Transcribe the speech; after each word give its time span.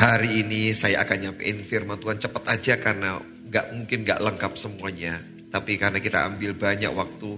Hari 0.00 0.40
ini 0.40 0.72
saya 0.72 1.04
akan 1.04 1.28
nyampein 1.28 1.60
firman 1.60 2.00
Tuhan 2.00 2.16
cepat 2.16 2.48
aja 2.48 2.80
karena 2.80 3.20
nggak 3.20 3.66
mungkin 3.76 4.00
nggak 4.00 4.20
lengkap 4.24 4.52
semuanya. 4.56 5.20
Tapi 5.52 5.76
karena 5.76 6.00
kita 6.00 6.24
ambil 6.24 6.56
banyak 6.56 6.88
waktu 6.88 7.30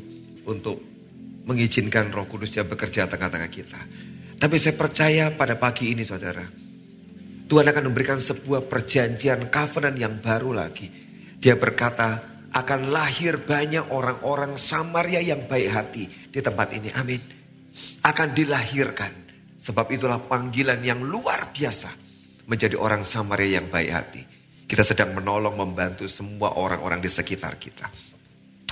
untuk 0.46 0.78
mengizinkan 1.42 2.14
Roh 2.14 2.22
Kudus 2.30 2.54
yang 2.54 2.70
bekerja 2.70 3.10
tengah-tengah 3.10 3.50
kita. 3.50 3.82
Tapi 4.38 4.62
saya 4.62 4.78
percaya 4.78 5.34
pada 5.34 5.58
pagi 5.58 5.90
ini 5.90 6.06
saudara, 6.06 6.46
Tuhan 7.50 7.66
akan 7.66 7.82
memberikan 7.90 8.22
sebuah 8.22 8.70
perjanjian 8.70 9.50
covenant 9.50 9.98
yang 9.98 10.22
baru 10.22 10.54
lagi. 10.54 10.86
Dia 11.42 11.58
berkata, 11.58 12.46
akan 12.54 12.94
lahir 12.94 13.42
banyak 13.42 13.90
orang-orang 13.90 14.54
Samaria 14.54 15.18
yang 15.18 15.50
baik 15.50 15.66
hati 15.66 16.06
di 16.30 16.38
tempat 16.38 16.78
ini. 16.78 16.94
Amin. 16.94 17.22
Akan 18.06 18.30
dilahirkan. 18.30 19.10
Sebab 19.58 19.90
itulah 19.90 20.22
panggilan 20.22 20.78
yang 20.78 21.02
luar 21.02 21.50
biasa 21.50 22.01
menjadi 22.52 22.76
orang 22.76 23.00
Samaria 23.00 23.56
yang 23.56 23.72
baik 23.72 23.88
hati. 23.88 24.22
Kita 24.68 24.84
sedang 24.84 25.16
menolong, 25.16 25.56
membantu 25.56 26.04
semua 26.04 26.52
orang-orang 26.60 27.00
di 27.00 27.08
sekitar 27.08 27.56
kita. 27.56 27.88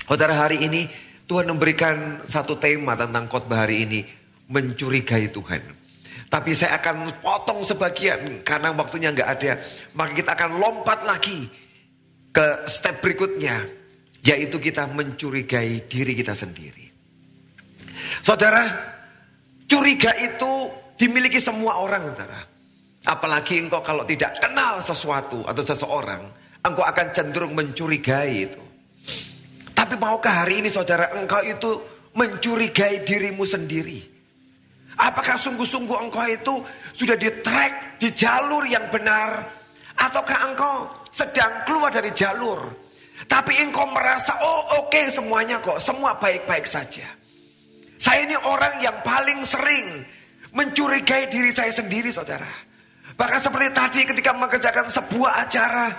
Saudara 0.04 0.36
hari 0.36 0.60
ini 0.60 0.84
Tuhan 1.24 1.48
memberikan 1.48 2.20
satu 2.28 2.60
tema 2.60 2.92
tentang 2.92 3.24
khotbah 3.24 3.64
hari 3.64 3.88
ini. 3.88 4.00
Mencurigai 4.50 5.30
Tuhan. 5.30 5.62
Tapi 6.26 6.50
saya 6.58 6.82
akan 6.82 7.22
potong 7.22 7.62
sebagian 7.62 8.42
karena 8.42 8.74
waktunya 8.74 9.14
nggak 9.14 9.30
ada. 9.38 9.52
Maka 9.94 10.10
kita 10.10 10.30
akan 10.34 10.50
lompat 10.58 11.06
lagi 11.06 11.46
ke 12.34 12.66
step 12.66 12.98
berikutnya. 12.98 13.62
Yaitu 14.26 14.58
kita 14.58 14.90
mencurigai 14.90 15.86
diri 15.86 16.12
kita 16.18 16.34
sendiri. 16.34 16.90
Saudara, 18.26 18.66
curiga 19.70 20.12
itu 20.18 20.68
dimiliki 20.98 21.38
semua 21.38 21.78
orang, 21.78 22.10
saudara. 22.10 22.49
Apalagi 23.00 23.56
engkau 23.64 23.80
kalau 23.80 24.04
tidak 24.04 24.36
kenal 24.44 24.76
sesuatu 24.84 25.40
atau 25.48 25.62
seseorang, 25.64 26.20
engkau 26.60 26.84
akan 26.84 27.06
cenderung 27.16 27.56
mencurigai 27.56 28.32
itu. 28.44 28.60
Tapi 29.72 29.96
maukah 29.96 30.44
hari 30.44 30.60
ini 30.60 30.68
saudara 30.68 31.08
engkau 31.16 31.40
itu 31.40 31.80
mencurigai 32.12 33.00
dirimu 33.00 33.48
sendiri? 33.48 34.04
Apakah 35.00 35.40
sungguh-sungguh 35.40 35.96
engkau 35.96 36.28
itu 36.28 36.54
sudah 36.92 37.16
di 37.16 37.32
track, 37.40 37.96
di 37.96 38.12
jalur 38.12 38.68
yang 38.68 38.84
benar? 38.92 39.48
Ataukah 39.96 40.52
engkau 40.52 40.74
sedang 41.08 41.64
keluar 41.64 41.88
dari 41.88 42.12
jalur? 42.12 42.60
Tapi 43.24 43.64
engkau 43.64 43.88
merasa, 43.88 44.36
oh 44.44 44.84
oke 44.84 44.92
okay, 44.92 45.08
semuanya 45.08 45.56
kok, 45.64 45.80
semua 45.80 46.20
baik-baik 46.20 46.68
saja. 46.68 47.08
Saya 47.96 48.28
ini 48.28 48.36
orang 48.36 48.80
yang 48.84 48.96
paling 49.00 49.40
sering 49.44 50.04
mencurigai 50.52 51.28
diri 51.32 51.52
saya 51.52 51.72
sendiri 51.72 52.12
saudara. 52.12 52.48
Bahkan 53.20 53.40
seperti 53.44 53.68
tadi 53.76 54.00
ketika 54.08 54.32
mengerjakan 54.32 54.88
sebuah 54.88 55.44
acara. 55.44 55.92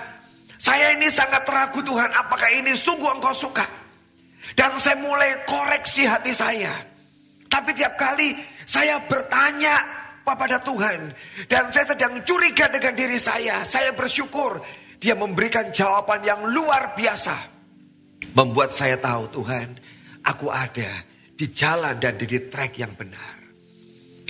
Saya 0.57 0.97
ini 0.97 1.05
sangat 1.13 1.45
ragu 1.45 1.85
Tuhan 1.85 2.09
apakah 2.09 2.49
ini 2.49 2.73
sungguh 2.73 3.13
engkau 3.13 3.33
suka. 3.37 3.61
Dan 4.57 4.73
saya 4.81 4.97
mulai 4.97 5.45
koreksi 5.45 6.09
hati 6.09 6.33
saya. 6.33 6.73
Tapi 7.45 7.77
tiap 7.77 7.93
kali 7.93 8.33
saya 8.65 8.97
bertanya 9.05 9.85
kepada 10.25 10.65
Tuhan. 10.65 11.13
Dan 11.45 11.69
saya 11.69 11.93
sedang 11.93 12.25
curiga 12.25 12.65
dengan 12.73 12.97
diri 12.97 13.21
saya. 13.21 13.61
Saya 13.61 13.93
bersyukur 13.93 14.57
dia 14.97 15.13
memberikan 15.13 15.69
jawaban 15.69 16.25
yang 16.25 16.41
luar 16.49 16.97
biasa. 16.97 17.37
Membuat 18.33 18.73
saya 18.73 18.97
tahu 18.97 19.29
Tuhan 19.29 19.77
aku 20.25 20.49
ada 20.49 21.05
di 21.37 21.45
jalan 21.53 22.01
dan 22.01 22.17
di 22.17 22.25
track 22.25 22.81
yang 22.81 22.93
benar. 22.97 23.37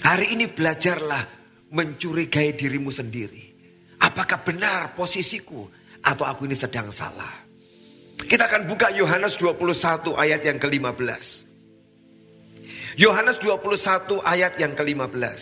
Hari 0.04 0.36
ini 0.36 0.52
belajarlah 0.52 1.41
mencurigai 1.72 2.54
dirimu 2.54 2.92
sendiri. 2.92 3.52
Apakah 4.02 4.44
benar 4.44 4.92
posisiku 4.94 5.66
atau 6.04 6.26
aku 6.28 6.46
ini 6.46 6.58
sedang 6.58 6.92
salah? 6.92 7.48
Kita 8.22 8.46
akan 8.46 8.70
buka 8.70 8.94
Yohanes 8.94 9.40
21 9.40 10.14
ayat 10.14 10.42
yang 10.46 10.58
ke-15. 10.62 11.26
Yohanes 13.00 13.38
21 13.40 14.20
ayat 14.22 14.54
yang 14.60 14.74
ke-15. 14.76 15.42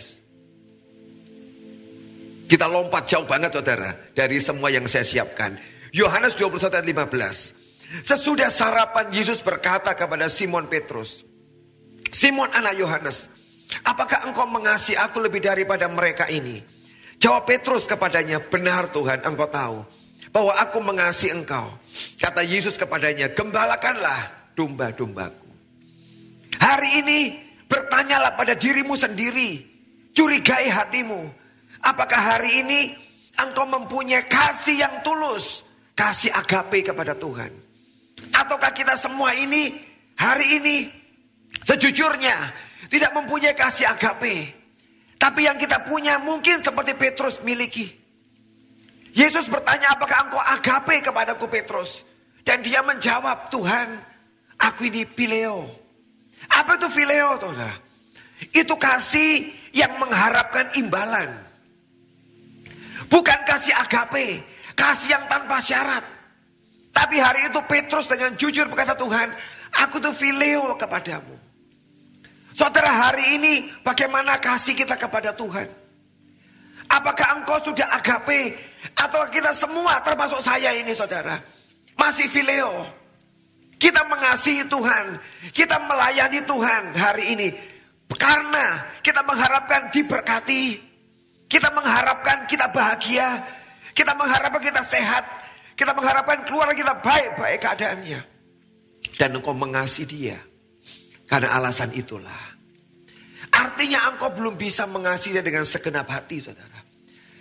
Kita 2.50 2.66
lompat 2.66 3.06
jauh 3.06 3.26
banget 3.26 3.54
saudara 3.54 3.94
dari 4.10 4.42
semua 4.42 4.74
yang 4.74 4.86
saya 4.90 5.06
siapkan. 5.06 5.54
Yohanes 5.94 6.34
21 6.34 6.66
ayat 6.70 6.86
15. 6.86 8.06
Sesudah 8.06 8.50
sarapan 8.50 9.10
Yesus 9.10 9.42
berkata 9.42 9.94
kepada 9.98 10.30
Simon 10.30 10.70
Petrus. 10.70 11.26
Simon 12.10 12.50
anak 12.50 12.74
Yohanes, 12.74 13.30
Apakah 13.86 14.26
engkau 14.26 14.46
mengasihi 14.50 14.98
aku 14.98 15.22
lebih 15.22 15.38
daripada 15.42 15.86
mereka 15.86 16.26
ini? 16.26 16.58
Jawab 17.20 17.46
Petrus 17.46 17.84
kepadanya, 17.84 18.40
benar 18.40 18.90
Tuhan 18.90 19.22
engkau 19.22 19.46
tahu 19.46 19.78
bahwa 20.32 20.52
aku 20.56 20.78
mengasihi 20.80 21.36
engkau. 21.36 21.70
Kata 22.18 22.40
Yesus 22.42 22.74
kepadanya, 22.80 23.30
gembalakanlah 23.30 24.52
domba-dombaku. 24.56 25.48
Hari 26.60 26.90
ini 27.04 27.20
bertanyalah 27.66 28.34
pada 28.34 28.58
dirimu 28.58 28.94
sendiri. 28.98 29.68
Curigai 30.10 30.66
hatimu. 30.68 31.30
Apakah 31.80 32.36
hari 32.36 32.66
ini 32.66 32.80
engkau 33.38 33.64
mempunyai 33.64 34.26
kasih 34.26 34.82
yang 34.82 35.00
tulus. 35.00 35.62
Kasih 35.94 36.32
agape 36.32 36.84
kepada 36.84 37.12
Tuhan. 37.12 37.52
Ataukah 38.32 38.72
kita 38.72 38.96
semua 38.96 39.32
ini 39.36 39.76
hari 40.16 40.60
ini 40.60 40.76
sejujurnya 41.64 42.52
tidak 42.90 43.14
mempunyai 43.14 43.54
kasih 43.54 43.86
agape. 43.86 44.50
Tapi 45.14 45.46
yang 45.46 45.54
kita 45.54 45.86
punya 45.86 46.18
mungkin 46.18 46.58
seperti 46.58 46.98
Petrus 46.98 47.38
miliki. 47.46 47.86
Yesus 49.14 49.46
bertanya 49.46 49.94
apakah 49.94 50.26
engkau 50.26 50.42
agape 50.42 51.06
kepadaku 51.06 51.46
Petrus. 51.46 52.02
Dan 52.42 52.66
dia 52.66 52.82
menjawab 52.82 53.46
Tuhan 53.52 53.94
aku 54.58 54.90
ini 54.90 55.06
pileo. 55.06 55.70
Apa 56.50 56.80
itu 56.80 56.88
fileo 56.90 57.38
saudara? 57.38 57.78
Itu 58.50 58.74
kasih 58.74 59.54
yang 59.70 60.00
mengharapkan 60.00 60.74
imbalan. 60.74 61.30
Bukan 63.06 63.38
kasih 63.46 63.76
agape. 63.76 64.42
Kasih 64.74 65.14
yang 65.14 65.24
tanpa 65.28 65.60
syarat. 65.62 66.02
Tapi 66.90 67.22
hari 67.22 67.46
itu 67.52 67.60
Petrus 67.70 68.10
dengan 68.10 68.34
jujur 68.34 68.66
berkata 68.66 68.98
Tuhan 68.98 69.30
aku 69.78 70.02
tuh 70.02 70.16
fileo 70.16 70.74
kepadamu. 70.74 71.49
Saudara 72.54 72.90
hari 72.90 73.38
ini 73.38 73.52
bagaimana 73.86 74.38
kasih 74.42 74.74
kita 74.74 74.98
kepada 74.98 75.30
Tuhan? 75.34 75.70
Apakah 76.90 77.38
engkau 77.38 77.58
sudah 77.62 77.86
agape? 77.94 78.58
Atau 78.98 79.22
kita 79.30 79.54
semua 79.54 80.02
termasuk 80.02 80.42
saya 80.42 80.74
ini 80.74 80.90
saudara. 80.90 81.38
Masih 81.94 82.26
fileo. 82.26 82.82
Kita 83.78 84.02
mengasihi 84.10 84.66
Tuhan. 84.66 85.16
Kita 85.54 85.78
melayani 85.86 86.42
Tuhan 86.42 86.82
hari 86.98 87.24
ini. 87.38 87.48
Karena 88.18 88.82
kita 89.06 89.22
mengharapkan 89.22 89.86
diberkati. 89.94 90.82
Kita 91.46 91.70
mengharapkan 91.70 92.50
kita 92.50 92.66
bahagia. 92.74 93.38
Kita 93.94 94.12
mengharapkan 94.18 94.60
kita 94.60 94.82
sehat. 94.82 95.22
Kita 95.78 95.94
mengharapkan 95.94 96.42
keluarga 96.42 96.74
kita 96.74 96.94
baik-baik 96.98 97.58
keadaannya. 97.62 98.20
Dan 99.16 99.38
engkau 99.38 99.54
mengasihi 99.54 100.04
dia. 100.10 100.49
Karena 101.30 101.54
alasan 101.54 101.94
itulah 101.94 102.50
Artinya 103.50 104.14
engkau 104.14 104.30
belum 104.30 104.54
bisa 104.54 104.86
mengasihi 104.86 105.42
dengan 105.42 105.66
segenap 105.66 106.06
hati 106.06 106.38
saudara. 106.38 106.80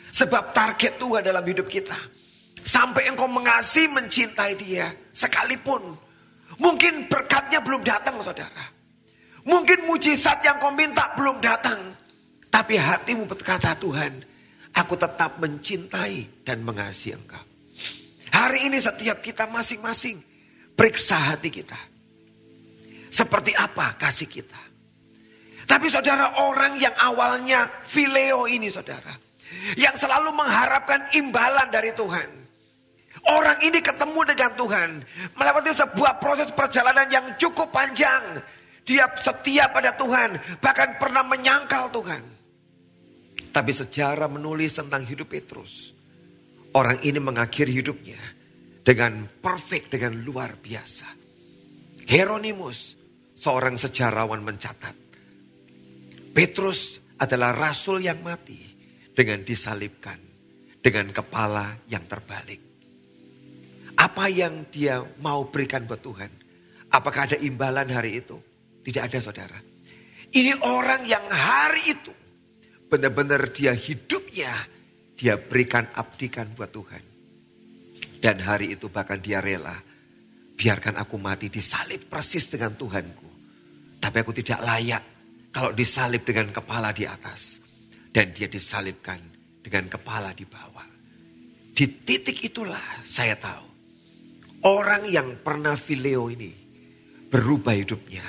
Sebab 0.09 0.51
target 0.51 0.97
Tuhan 0.97 1.21
dalam 1.21 1.45
hidup 1.45 1.69
kita. 1.69 1.95
Sampai 2.65 3.07
engkau 3.07 3.29
mengasihi 3.29 3.87
mencintai 3.87 4.57
dia. 4.57 4.89
Sekalipun. 5.13 5.95
Mungkin 6.59 7.07
berkatnya 7.07 7.61
belum 7.61 7.85
datang 7.85 8.19
saudara. 8.19 8.73
Mungkin 9.47 9.87
mujizat 9.87 10.43
yang 10.43 10.59
kau 10.59 10.73
minta 10.73 11.13
belum 11.15 11.39
datang. 11.39 11.95
Tapi 12.49 12.75
hatimu 12.75 13.29
berkata 13.29 13.77
Tuhan. 13.77 14.19
Aku 14.75 14.97
tetap 14.97 15.39
mencintai 15.39 16.43
dan 16.43 16.65
mengasihi 16.65 17.15
engkau. 17.15 17.41
Hari 18.33 18.69
ini 18.69 18.77
setiap 18.81 19.21
kita 19.23 19.47
masing-masing. 19.47 20.19
Periksa 20.73 21.33
hati 21.33 21.47
kita. 21.47 21.88
Seperti 23.09 23.51
apa 23.57 23.97
kasih 23.97 24.29
kita. 24.29 24.61
Tapi 25.69 25.85
saudara 25.85 26.41
orang 26.41 26.81
yang 26.81 26.93
awalnya 26.97 27.69
fileo 27.85 28.49
ini 28.49 28.73
saudara. 28.73 29.13
Yang 29.77 30.05
selalu 30.05 30.33
mengharapkan 30.33 31.13
imbalan 31.13 31.69
dari 31.69 31.93
Tuhan. 31.93 32.29
Orang 33.29 33.61
ini 33.61 33.77
ketemu 33.77 34.21
dengan 34.25 34.51
Tuhan. 34.57 34.89
Melewati 35.37 35.71
sebuah 35.73 36.17
proses 36.17 36.49
perjalanan 36.49 37.05
yang 37.13 37.25
cukup 37.37 37.69
panjang. 37.69 38.41
Dia 38.81 39.05
setia 39.17 39.69
pada 39.69 39.93
Tuhan. 39.93 40.57
Bahkan 40.57 40.97
pernah 40.97 41.21
menyangkal 41.21 41.93
Tuhan. 41.93 42.23
Tapi 43.49 43.71
sejarah 43.73 44.29
menulis 44.29 44.73
tentang 44.77 45.05
hidup 45.05 45.29
Petrus. 45.29 45.93
Orang 46.73 47.01
ini 47.05 47.17
mengakhiri 47.21 47.73
hidupnya. 47.73 48.21
Dengan 48.81 49.29
perfect, 49.41 49.93
dengan 49.93 50.17
luar 50.25 50.57
biasa. 50.57 51.05
Hieronymus, 52.09 52.98
seorang 53.39 53.79
sejarawan 53.79 54.43
mencatat. 54.43 54.95
Petrus 56.35 56.99
adalah 57.15 57.55
rasul 57.55 58.03
yang 58.03 58.19
mati 58.19 58.59
dengan 59.15 59.39
disalibkan 59.47 60.19
dengan 60.83 61.11
kepala 61.15 61.87
yang 61.87 62.03
terbalik. 62.03 62.59
Apa 63.99 64.31
yang 64.31 64.67
dia 64.71 65.03
mau 65.23 65.47
berikan 65.47 65.83
buat 65.83 65.99
Tuhan? 65.99 66.31
Apakah 66.91 67.31
ada 67.31 67.37
imbalan 67.39 67.87
hari 67.91 68.23
itu? 68.23 68.39
Tidak 68.83 69.03
ada 69.03 69.19
saudara. 69.19 69.59
Ini 70.29 70.63
orang 70.63 71.03
yang 71.03 71.27
hari 71.27 71.83
itu 71.95 72.13
benar-benar 72.87 73.51
dia 73.51 73.75
hidupnya 73.75 74.55
dia 75.19 75.35
berikan 75.35 75.83
abdikan 75.91 76.47
buat 76.55 76.71
Tuhan. 76.71 77.03
Dan 78.19 78.39
hari 78.39 78.75
itu 78.75 78.87
bahkan 78.87 79.19
dia 79.19 79.43
rela. 79.43 79.75
Biarkan 80.55 80.99
aku 80.99 81.15
mati 81.19 81.47
disalib 81.47 82.07
persis 82.07 82.51
dengan 82.51 82.75
Tuhanku. 82.75 83.28
Tapi 83.99 84.17
aku 84.23 84.31
tidak 84.31 84.63
layak 84.63 85.03
kalau 85.51 85.75
disalib 85.75 86.23
dengan 86.23 86.49
kepala 86.55 86.95
di 86.95 87.03
atas. 87.03 87.59
Dan 88.09 88.33
dia 88.33 88.49
disalibkan 88.49 89.21
dengan 89.61 89.85
kepala 89.85 90.33
di 90.33 90.47
bawah. 90.47 90.87
Di 91.75 91.85
titik 92.03 92.41
itulah 92.41 93.05
saya 93.05 93.37
tahu. 93.37 93.67
Orang 94.65 95.07
yang 95.07 95.39
pernah 95.39 95.77
fileo 95.77 96.27
ini 96.27 96.51
berubah 97.29 97.77
hidupnya 97.77 98.25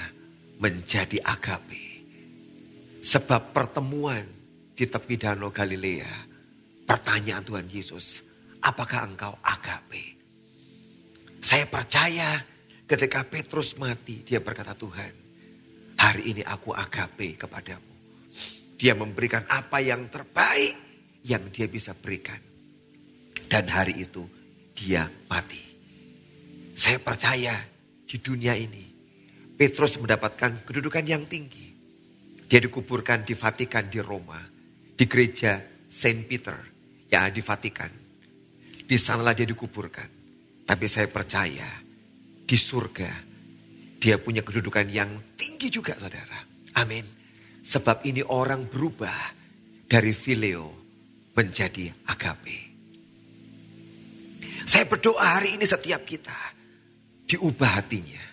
menjadi 0.60 1.18
agape. 1.24 2.04
Sebab 3.00 3.56
pertemuan 3.56 4.22
di 4.76 4.84
tepi 4.84 5.16
danau 5.16 5.48
Galilea 5.48 6.30
Pertanyaan 6.90 7.46
Tuhan 7.46 7.70
Yesus, 7.70 8.18
apakah 8.66 9.06
engkau 9.06 9.38
agape? 9.46 10.18
Saya 11.38 11.62
percaya 11.70 12.42
ketika 12.82 13.22
Petrus 13.22 13.78
mati, 13.78 14.26
dia 14.26 14.42
berkata 14.42 14.74
Tuhan, 14.74 15.29
hari 16.00 16.32
ini 16.32 16.40
aku 16.40 16.72
agape 16.72 17.36
kepadamu. 17.36 17.92
Dia 18.80 18.96
memberikan 18.96 19.44
apa 19.44 19.84
yang 19.84 20.08
terbaik 20.08 20.72
yang 21.28 21.52
dia 21.52 21.68
bisa 21.68 21.92
berikan. 21.92 22.40
Dan 23.44 23.68
hari 23.68 24.00
itu 24.00 24.24
dia 24.72 25.04
mati. 25.28 25.60
Saya 26.72 26.96
percaya 26.96 27.60
di 28.08 28.16
dunia 28.16 28.56
ini 28.56 28.88
Petrus 29.60 30.00
mendapatkan 30.00 30.64
kedudukan 30.64 31.04
yang 31.04 31.28
tinggi. 31.28 31.68
Dia 32.48 32.64
dikuburkan 32.64 33.28
di 33.28 33.36
Vatikan 33.36 33.92
di 33.92 34.00
Roma, 34.00 34.40
di 34.96 35.04
gereja 35.04 35.60
Saint 35.84 36.24
Peter 36.24 36.56
ya 37.12 37.28
di 37.28 37.44
Vatikan. 37.44 37.92
Di 38.88 38.96
sanalah 38.96 39.36
dia 39.36 39.44
dikuburkan. 39.44 40.08
Tapi 40.64 40.86
saya 40.88 41.12
percaya 41.12 41.68
di 42.48 42.56
surga 42.56 43.29
dia 44.00 44.16
punya 44.16 44.40
kedudukan 44.40 44.88
yang 44.88 45.12
tinggi 45.36 45.68
juga 45.68 45.92
saudara. 46.00 46.40
Amin. 46.80 47.04
Sebab 47.60 48.08
ini 48.08 48.24
orang 48.24 48.64
berubah 48.64 49.36
dari 49.84 50.16
fileo 50.16 50.72
menjadi 51.36 51.92
agape. 52.08 52.58
Saya 54.64 54.88
berdoa 54.88 55.36
hari 55.36 55.60
ini 55.60 55.68
setiap 55.68 56.08
kita 56.08 56.56
diubah 57.28 57.70
hatinya. 57.76 58.24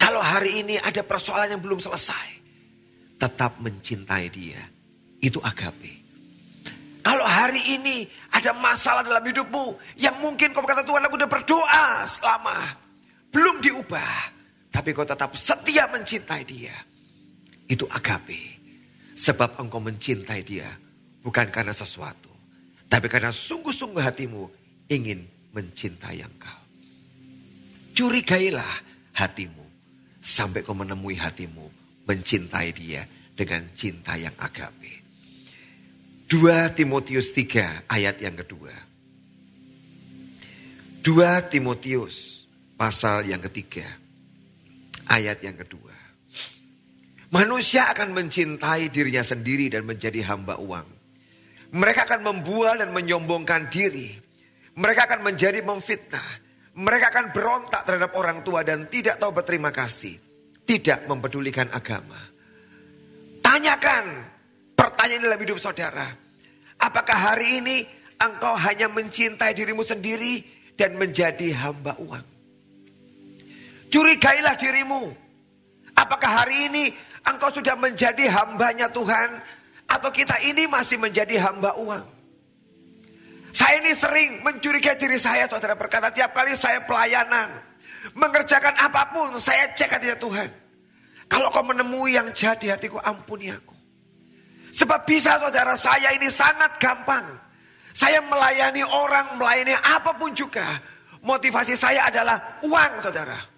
Kalau 0.00 0.18
hari 0.18 0.66
ini 0.66 0.74
ada 0.80 1.06
persoalan 1.06 1.54
yang 1.54 1.62
belum 1.62 1.78
selesai, 1.78 2.28
tetap 3.20 3.62
mencintai 3.62 4.26
dia. 4.32 4.58
Itu 5.20 5.38
agape. 5.38 6.00
Kalau 7.04 7.24
hari 7.24 7.60
ini 7.76 8.08
ada 8.32 8.56
masalah 8.56 9.04
dalam 9.04 9.24
hidupmu 9.24 9.96
yang 10.00 10.16
mungkin 10.20 10.52
kau 10.52 10.64
kata 10.64 10.84
Tuhan 10.84 11.04
aku 11.04 11.16
udah 11.16 11.30
berdoa 11.30 11.86
selama 12.08 12.56
belum 13.30 13.60
diubah. 13.60 14.39
Tapi 14.70 14.94
kau 14.94 15.04
tetap 15.04 15.34
setia 15.34 15.90
mencintai 15.90 16.42
dia. 16.46 16.74
Itu 17.66 17.90
agape. 17.90 18.58
Sebab 19.18 19.58
engkau 19.60 19.82
mencintai 19.82 20.40
dia 20.46 20.70
bukan 21.20 21.50
karena 21.50 21.74
sesuatu. 21.74 22.30
Tapi 22.90 23.06
karena 23.06 23.30
sungguh-sungguh 23.30 24.02
hatimu 24.02 24.42
ingin 24.90 25.22
mencintai 25.52 26.18
engkau. 26.24 26.60
Curigailah 27.94 28.74
hatimu. 29.14 29.66
Sampai 30.20 30.64
kau 30.64 30.76
menemui 30.76 31.16
hatimu 31.18 31.66
mencintai 32.08 32.68
dia 32.72 33.02
dengan 33.36 33.68
cinta 33.76 34.16
yang 34.16 34.34
agape. 34.40 35.00
2 36.30 36.78
Timotius 36.78 37.34
3 37.34 37.90
ayat 37.90 38.16
yang 38.22 38.38
kedua. 38.38 38.70
2 41.02 41.50
Timotius 41.50 42.46
pasal 42.78 43.26
yang 43.26 43.42
ketiga. 43.42 43.99
Ayat 45.10 45.42
yang 45.42 45.58
kedua. 45.58 45.90
Manusia 47.30 47.90
akan 47.90 48.14
mencintai 48.14 48.90
dirinya 48.90 49.22
sendiri 49.26 49.70
dan 49.70 49.86
menjadi 49.86 50.22
hamba 50.30 50.58
uang. 50.58 50.86
Mereka 51.70 52.06
akan 52.06 52.20
membual 52.26 52.82
dan 52.82 52.90
menyombongkan 52.90 53.70
diri. 53.70 54.14
Mereka 54.74 55.06
akan 55.10 55.20
menjadi 55.26 55.62
memfitnah. 55.62 56.50
Mereka 56.74 57.10
akan 57.10 57.26
berontak 57.34 57.82
terhadap 57.86 58.14
orang 58.14 58.42
tua 58.42 58.62
dan 58.62 58.86
tidak 58.86 59.18
tahu 59.18 59.34
berterima 59.34 59.70
kasih. 59.74 60.18
Tidak 60.66 61.06
mempedulikan 61.10 61.70
agama. 61.70 62.18
Tanyakan 63.42 64.30
Pertanyaan 64.80 65.28
dalam 65.28 65.40
hidup 65.44 65.60
saudara. 65.60 66.08
Apakah 66.80 67.32
hari 67.32 67.60
ini 67.60 67.84
engkau 68.16 68.56
hanya 68.56 68.88
mencintai 68.88 69.52
dirimu 69.52 69.84
sendiri 69.84 70.40
dan 70.72 70.96
menjadi 70.96 71.52
hamba 71.52 72.00
uang? 72.00 72.29
Curigailah 73.90 74.54
dirimu. 74.54 75.10
Apakah 75.98 76.46
hari 76.46 76.70
ini 76.70 76.94
engkau 77.26 77.50
sudah 77.50 77.74
menjadi 77.74 78.30
hambanya 78.30 78.86
Tuhan? 78.86 79.42
Atau 79.90 80.14
kita 80.14 80.38
ini 80.46 80.70
masih 80.70 81.02
menjadi 81.02 81.42
hamba 81.42 81.74
uang? 81.74 82.06
Saya 83.50 83.82
ini 83.82 83.90
sering 83.98 84.46
mencurigai 84.46 84.94
diri 84.94 85.18
saya, 85.18 85.50
saudara 85.50 85.74
berkata 85.74 86.14
tiap 86.14 86.30
kali 86.30 86.54
saya 86.54 86.86
pelayanan. 86.86 87.50
Mengerjakan 88.14 88.78
apa 88.78 89.10
pun, 89.10 89.34
saya 89.42 89.74
cek 89.74 89.90
hati 89.90 90.14
Tuhan. 90.14 90.48
Kalau 91.26 91.50
kau 91.50 91.66
menemui 91.66 92.14
yang 92.14 92.30
jadi 92.30 92.78
hatiku, 92.78 93.02
ampuni 93.02 93.50
aku. 93.50 93.74
Sebab 94.70 95.02
bisa 95.02 95.42
saudara 95.42 95.74
saya 95.74 96.14
ini 96.14 96.30
sangat 96.30 96.78
gampang. 96.78 97.26
Saya 97.90 98.22
melayani 98.22 98.86
orang, 98.86 99.34
melayani 99.34 99.74
apa 99.74 100.14
pun 100.14 100.30
juga. 100.30 100.78
Motivasi 101.26 101.74
saya 101.74 102.06
adalah 102.06 102.62
uang 102.62 103.02
saudara. 103.02 103.49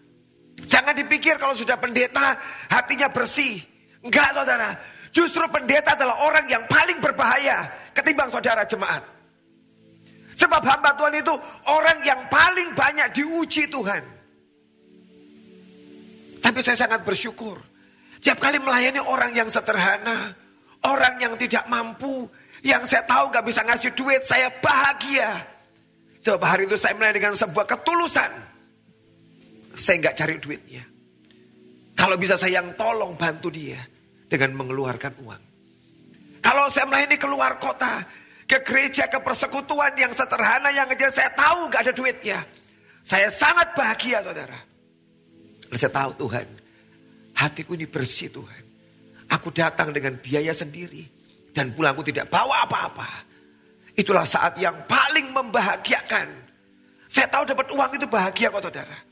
Jangan 0.66 0.94
dipikir 0.94 1.36
kalau 1.38 1.54
sudah 1.56 1.76
pendeta 1.78 2.38
hatinya 2.70 3.10
bersih. 3.10 3.60
Enggak 4.02 4.34
saudara. 4.34 4.70
Justru 5.12 5.44
pendeta 5.52 5.92
adalah 5.92 6.24
orang 6.24 6.48
yang 6.48 6.64
paling 6.66 6.98
berbahaya 6.98 7.68
ketimbang 7.92 8.32
saudara 8.32 8.64
jemaat. 8.64 9.04
Sebab 10.32 10.62
hamba 10.64 10.96
Tuhan 10.96 11.14
itu 11.20 11.34
orang 11.68 11.98
yang 12.02 12.20
paling 12.32 12.72
banyak 12.72 13.08
diuji 13.12 13.68
Tuhan. 13.68 14.02
Tapi 16.40 16.58
saya 16.64 16.88
sangat 16.88 17.04
bersyukur. 17.04 17.60
Tiap 18.22 18.38
kali 18.40 18.58
melayani 18.58 19.02
orang 19.02 19.34
yang 19.36 19.46
sederhana, 19.50 20.34
Orang 20.82 21.14
yang 21.22 21.38
tidak 21.38 21.62
mampu, 21.70 22.26
yang 22.66 22.82
saya 22.90 23.06
tahu 23.06 23.30
gak 23.30 23.46
bisa 23.46 23.62
ngasih 23.62 23.94
duit, 23.94 24.26
saya 24.26 24.50
bahagia. 24.58 25.46
Sebab 26.18 26.42
hari 26.42 26.66
itu 26.66 26.74
saya 26.74 26.98
mulai 26.98 27.14
dengan 27.14 27.38
sebuah 27.38 27.66
ketulusan. 27.70 28.30
Saya 29.76 29.96
nggak 30.02 30.16
cari 30.16 30.36
duitnya. 30.38 30.84
Kalau 31.96 32.16
bisa 32.18 32.34
saya 32.34 32.60
yang 32.60 32.74
tolong 32.74 33.14
bantu 33.14 33.52
dia 33.52 33.78
dengan 34.26 34.56
mengeluarkan 34.56 35.12
uang. 35.22 35.42
Kalau 36.42 36.66
saya 36.72 36.90
melayani 36.90 37.16
keluar 37.16 37.56
kota, 37.62 38.02
ke 38.48 38.58
gereja, 38.66 39.06
ke 39.06 39.22
persekutuan 39.22 39.94
yang 39.94 40.10
sederhana 40.10 40.74
yang 40.74 40.90
aja 40.90 41.08
saya 41.08 41.30
tahu 41.32 41.70
nggak 41.70 41.82
ada 41.88 41.94
duitnya. 41.94 42.38
Saya 43.06 43.30
sangat 43.30 43.72
bahagia 43.78 44.20
saudara. 44.20 44.58
Saya 45.72 45.90
tahu 45.90 46.10
Tuhan, 46.26 46.46
hatiku 47.38 47.72
ini 47.78 47.86
bersih 47.86 48.28
Tuhan. 48.28 48.62
Aku 49.32 49.48
datang 49.48 49.94
dengan 49.94 50.18
biaya 50.20 50.52
sendiri. 50.52 51.08
Dan 51.52 51.76
pulangku 51.76 52.00
tidak 52.00 52.32
bawa 52.32 52.64
apa-apa. 52.64 53.08
Itulah 53.92 54.24
saat 54.24 54.56
yang 54.56 54.88
paling 54.88 55.36
membahagiakan. 55.36 56.28
Saya 57.12 57.28
tahu 57.28 57.44
dapat 57.44 57.68
uang 57.76 57.92
itu 57.92 58.08
bahagia 58.08 58.48
kok 58.48 58.64
saudara. 58.64 59.11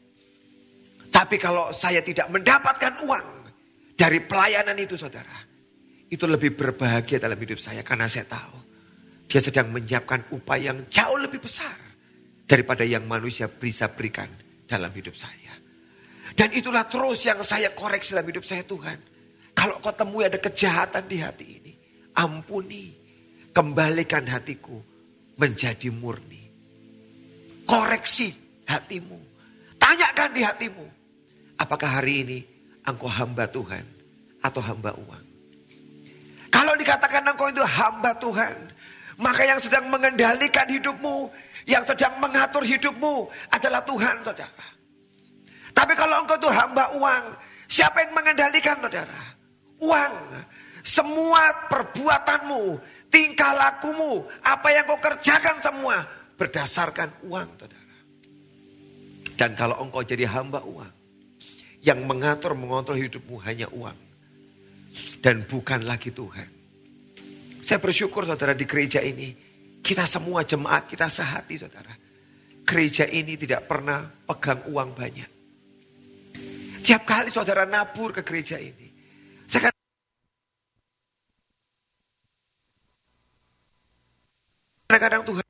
Tapi 1.10 1.36
kalau 1.36 1.74
saya 1.74 2.00
tidak 2.00 2.30
mendapatkan 2.30 3.02
uang 3.02 3.28
dari 3.98 4.22
pelayanan 4.24 4.78
itu 4.78 4.96
saudara. 4.96 5.44
Itu 6.10 6.26
lebih 6.26 6.58
berbahagia 6.58 7.22
dalam 7.22 7.38
hidup 7.38 7.60
saya 7.60 7.84
karena 7.84 8.08
saya 8.10 8.26
tahu. 8.26 8.56
Dia 9.30 9.38
sedang 9.38 9.70
menyiapkan 9.70 10.34
upaya 10.34 10.74
yang 10.74 10.90
jauh 10.90 11.18
lebih 11.20 11.38
besar. 11.38 11.76
Daripada 12.50 12.82
yang 12.82 13.06
manusia 13.06 13.46
bisa 13.46 13.86
berikan 13.94 14.26
dalam 14.66 14.90
hidup 14.90 15.14
saya. 15.14 15.54
Dan 16.34 16.50
itulah 16.50 16.86
terus 16.90 17.22
yang 17.22 17.38
saya 17.46 17.70
koreksi 17.70 18.16
dalam 18.16 18.26
hidup 18.26 18.42
saya 18.42 18.66
Tuhan. 18.66 18.98
Kalau 19.54 19.78
kau 19.78 19.94
temui 19.94 20.26
ada 20.26 20.40
kejahatan 20.40 21.04
di 21.06 21.16
hati 21.22 21.46
ini, 21.46 21.72
ampuni. 22.16 22.98
Kembalikan 23.50 24.30
hatiku 24.30 24.78
menjadi 25.34 25.90
murni. 25.90 26.38
Koreksi 27.66 28.30
hatimu. 28.62 29.18
Tanyakan 29.74 30.30
di 30.30 30.42
hatimu. 30.46 30.86
Apakah 31.60 32.00
hari 32.00 32.24
ini 32.24 32.38
engkau 32.88 33.06
hamba 33.06 33.44
Tuhan 33.44 33.84
atau 34.40 34.64
hamba 34.64 34.96
uang? 34.96 35.24
Kalau 36.48 36.72
dikatakan 36.74 37.22
engkau 37.28 37.52
itu 37.52 37.60
hamba 37.60 38.16
Tuhan, 38.16 38.56
Maka 39.20 39.44
yang 39.44 39.60
sedang 39.60 39.92
mengendalikan 39.92 40.64
hidupmu, 40.64 41.28
yang 41.68 41.84
sedang 41.84 42.16
mengatur 42.16 42.64
hidupmu 42.64 43.28
adalah 43.52 43.84
Tuhan, 43.84 44.24
saudara. 44.24 44.66
Tapi 45.76 45.92
kalau 45.92 46.24
engkau 46.24 46.40
itu 46.40 46.48
hamba 46.48 46.88
uang, 46.96 47.24
siapa 47.68 48.00
yang 48.00 48.16
mengendalikan, 48.16 48.80
saudara? 48.80 49.20
Uang. 49.84 50.14
Semua 50.80 51.68
perbuatanmu, 51.68 52.80
tingkah 53.12 53.52
lakumu, 53.52 54.24
apa 54.40 54.72
yang 54.72 54.88
kau 54.88 54.96
kerjakan 54.96 55.60
semua 55.60 56.00
berdasarkan 56.40 57.12
uang, 57.28 57.48
saudara. 57.60 57.96
Dan 59.36 59.52
kalau 59.52 59.84
engkau 59.84 60.00
jadi 60.00 60.24
hamba 60.24 60.64
uang, 60.64 60.92
yang 61.80 62.04
mengatur 62.04 62.52
mengontrol 62.52 63.00
hidupmu 63.00 63.40
hanya 63.44 63.68
uang 63.72 63.96
dan 65.20 65.44
bukan 65.44 65.84
lagi 65.84 66.12
Tuhan. 66.12 66.48
Saya 67.60 67.78
bersyukur 67.78 68.24
saudara 68.24 68.56
di 68.56 68.64
gereja 68.64 69.04
ini. 69.04 69.52
Kita 69.80 70.04
semua 70.04 70.44
jemaat 70.44 70.88
kita 70.92 71.08
sehati 71.08 71.56
saudara. 71.56 71.92
Gereja 72.64 73.08
ini 73.08 73.36
tidak 73.40 73.64
pernah 73.64 74.04
pegang 74.04 74.60
uang 74.68 74.90
banyak. 74.92 75.30
Tiap 76.84 77.02
kali 77.04 77.28
saudara 77.32 77.64
nabur 77.64 78.12
ke 78.12 78.20
gereja 78.24 78.60
ini. 78.60 78.88
Saya 79.48 79.72
kadang-kadang 84.88 85.22
Tuhan 85.22 85.46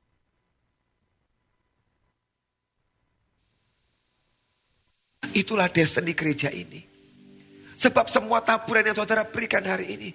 Itulah 5.31 5.71
destiny 5.71 6.11
gereja 6.15 6.51
ini. 6.51 6.83
Sebab 7.77 8.11
semua 8.11 8.43
taburan 8.45 8.85
yang 8.85 8.97
saudara 8.97 9.25
berikan 9.25 9.65
hari 9.65 9.97
ini 9.97 10.09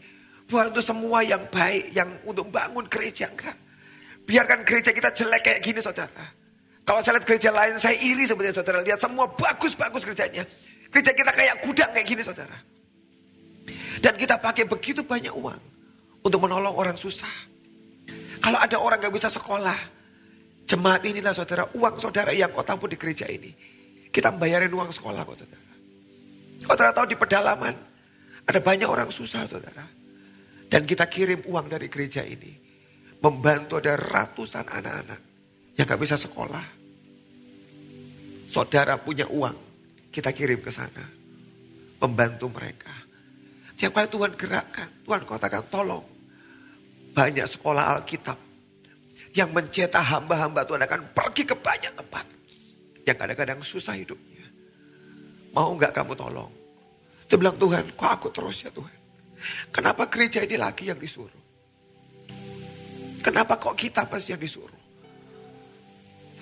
Bukan 0.47 0.71
untuk 0.71 0.85
semua 0.87 1.27
yang 1.27 1.43
baik, 1.51 1.91
yang 1.91 2.07
untuk 2.23 2.47
bangun 2.55 2.87
gereja 2.87 3.27
enggak. 3.27 3.59
Biarkan 4.27 4.63
gereja 4.63 4.95
kita 4.95 5.11
jelek 5.11 5.43
kayak 5.43 5.61
gini 5.63 5.81
saudara. 5.83 6.23
Kalau 6.87 7.03
saya 7.03 7.19
lihat 7.19 7.27
gereja 7.27 7.51
lain, 7.51 7.75
saya 7.83 7.99
iri 7.99 8.23
sebenarnya 8.31 8.63
saudara. 8.63 8.79
Lihat 8.87 9.03
semua 9.03 9.27
bagus-bagus 9.27 10.07
gerejanya. 10.07 10.47
Gereja 10.87 11.11
kita 11.11 11.35
kayak 11.35 11.67
gudang 11.67 11.91
kayak 11.91 12.07
gini 12.07 12.23
saudara. 12.23 12.55
Dan 13.99 14.15
kita 14.15 14.39
pakai 14.39 14.71
begitu 14.71 15.03
banyak 15.03 15.35
uang 15.35 15.59
untuk 16.23 16.39
menolong 16.39 16.79
orang 16.79 16.95
susah. 16.95 17.31
Kalau 18.39 18.63
ada 18.63 18.79
orang 18.79 19.03
gak 19.03 19.15
bisa 19.19 19.27
sekolah, 19.27 19.75
jemaat 20.71 21.03
inilah 21.03 21.35
saudara, 21.35 21.67
uang 21.75 21.99
saudara 21.99 22.31
yang 22.31 22.55
kau 22.55 22.63
tampung 22.63 22.87
di 22.87 22.95
gereja 22.95 23.27
ini. 23.27 23.51
Kita 24.17 24.33
membayarin 24.33 24.73
uang 24.73 24.97
sekolah 24.97 25.29
kok 25.29 25.37
saudara. 25.45 25.73
Saudara 26.65 26.91
tahu 26.97 27.07
di 27.13 27.21
pedalaman, 27.21 27.77
ada 28.49 28.61
banyak 28.65 28.89
orang 28.89 29.13
susah 29.13 29.45
saudara. 29.45 29.85
Dan 30.73 30.89
kita 30.89 31.05
kirim 31.05 31.45
uang 31.45 31.69
dari 31.69 31.93
gereja 31.93 32.25
ini. 32.25 32.65
Membantu 33.21 33.77
ada 33.77 33.93
ratusan 34.01 34.65
anak-anak 34.65 35.21
yang 35.77 35.85
gak 35.85 36.01
bisa 36.01 36.17
sekolah. 36.17 36.65
Saudara 38.49 38.97
punya 38.97 39.29
uang, 39.29 39.57
kita 40.09 40.33
kirim 40.33 40.65
ke 40.65 40.73
sana. 40.73 41.05
Membantu 42.01 42.49
mereka. 42.49 42.97
Tiap 43.77 43.93
kali 43.93 44.09
Tuhan 44.09 44.33
gerakkan, 44.33 44.89
Tuhan 45.05 45.29
katakan 45.29 45.65
tolong. 45.69 46.05
Banyak 47.13 47.45
sekolah 47.45 48.01
Alkitab 48.01 48.39
yang 49.37 49.53
mencetak 49.53 50.01
hamba-hamba 50.01 50.65
Tuhan 50.65 50.81
akan 50.89 51.01
pergi 51.13 51.45
ke 51.45 51.53
banyak 51.53 51.93
tempat. 51.93 52.25
Yang 53.07 53.17
kadang-kadang 53.23 53.61
susah 53.63 53.95
hidupnya. 53.95 54.45
Mau 55.55 55.73
nggak 55.79 55.95
kamu 55.95 56.13
tolong? 56.19 56.53
Dia 57.31 57.39
bilang 57.39 57.57
Tuhan, 57.57 57.95
kok 57.95 58.11
aku 58.11 58.29
terus 58.35 58.67
ya 58.67 58.71
Tuhan? 58.75 58.99
Kenapa 59.71 60.11
gereja 60.11 60.43
ini 60.43 60.59
lagi 60.59 60.91
yang 60.91 60.99
disuruh? 60.99 61.45
Kenapa 63.23 63.59
kok 63.59 63.79
kita 63.79 64.07
pasti 64.07 64.35
yang 64.35 64.43
disuruh? 64.43 64.83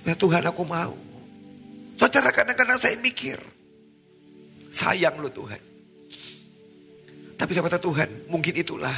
Ya 0.05 0.13
Tuhan 0.17 0.45
aku 0.45 0.65
mau. 0.65 0.93
Saudara 1.97 2.29
kadang-kadang 2.33 2.77
saya 2.77 2.97
mikir. 3.01 3.41
Sayang 4.75 5.21
lo 5.23 5.31
Tuhan. 5.31 5.63
Tapi 7.39 7.51
saya 7.55 7.65
kata 7.65 7.81
Tuhan 7.81 8.09
mungkin 8.29 8.55
itulah 8.57 8.95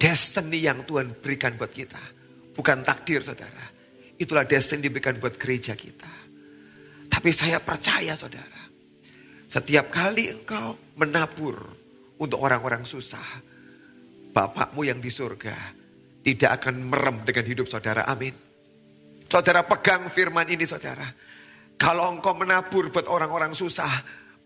destiny 0.00 0.64
yang 0.64 0.82
Tuhan 0.82 1.14
berikan 1.18 1.54
buat 1.54 1.70
kita. 1.70 2.00
Bukan 2.56 2.82
takdir 2.82 3.20
saudara. 3.20 3.75
Itulah 4.16 4.48
destiny 4.48 4.88
diberikan 4.88 5.20
buat 5.20 5.36
gereja 5.36 5.76
kita. 5.76 6.08
Tapi 7.12 7.30
saya 7.32 7.60
percaya 7.60 8.16
saudara. 8.16 8.64
Setiap 9.46 9.92
kali 9.92 10.32
engkau 10.32 10.96
menabur 10.96 11.56
untuk 12.20 12.40
orang-orang 12.40 12.82
susah. 12.84 13.44
Bapakmu 14.32 14.84
yang 14.84 15.00
di 15.00 15.08
surga 15.08 15.56
tidak 16.20 16.60
akan 16.60 16.92
merem 16.92 17.16
dengan 17.24 17.44
hidup 17.44 17.66
saudara. 17.68 18.04
Amin. 18.04 18.36
Saudara 19.26 19.64
pegang 19.64 20.12
firman 20.12 20.44
ini 20.48 20.68
saudara. 20.68 21.08
Kalau 21.76 22.12
engkau 22.12 22.36
menabur 22.36 22.88
buat 22.88 23.08
orang-orang 23.08 23.52
susah, 23.52 23.90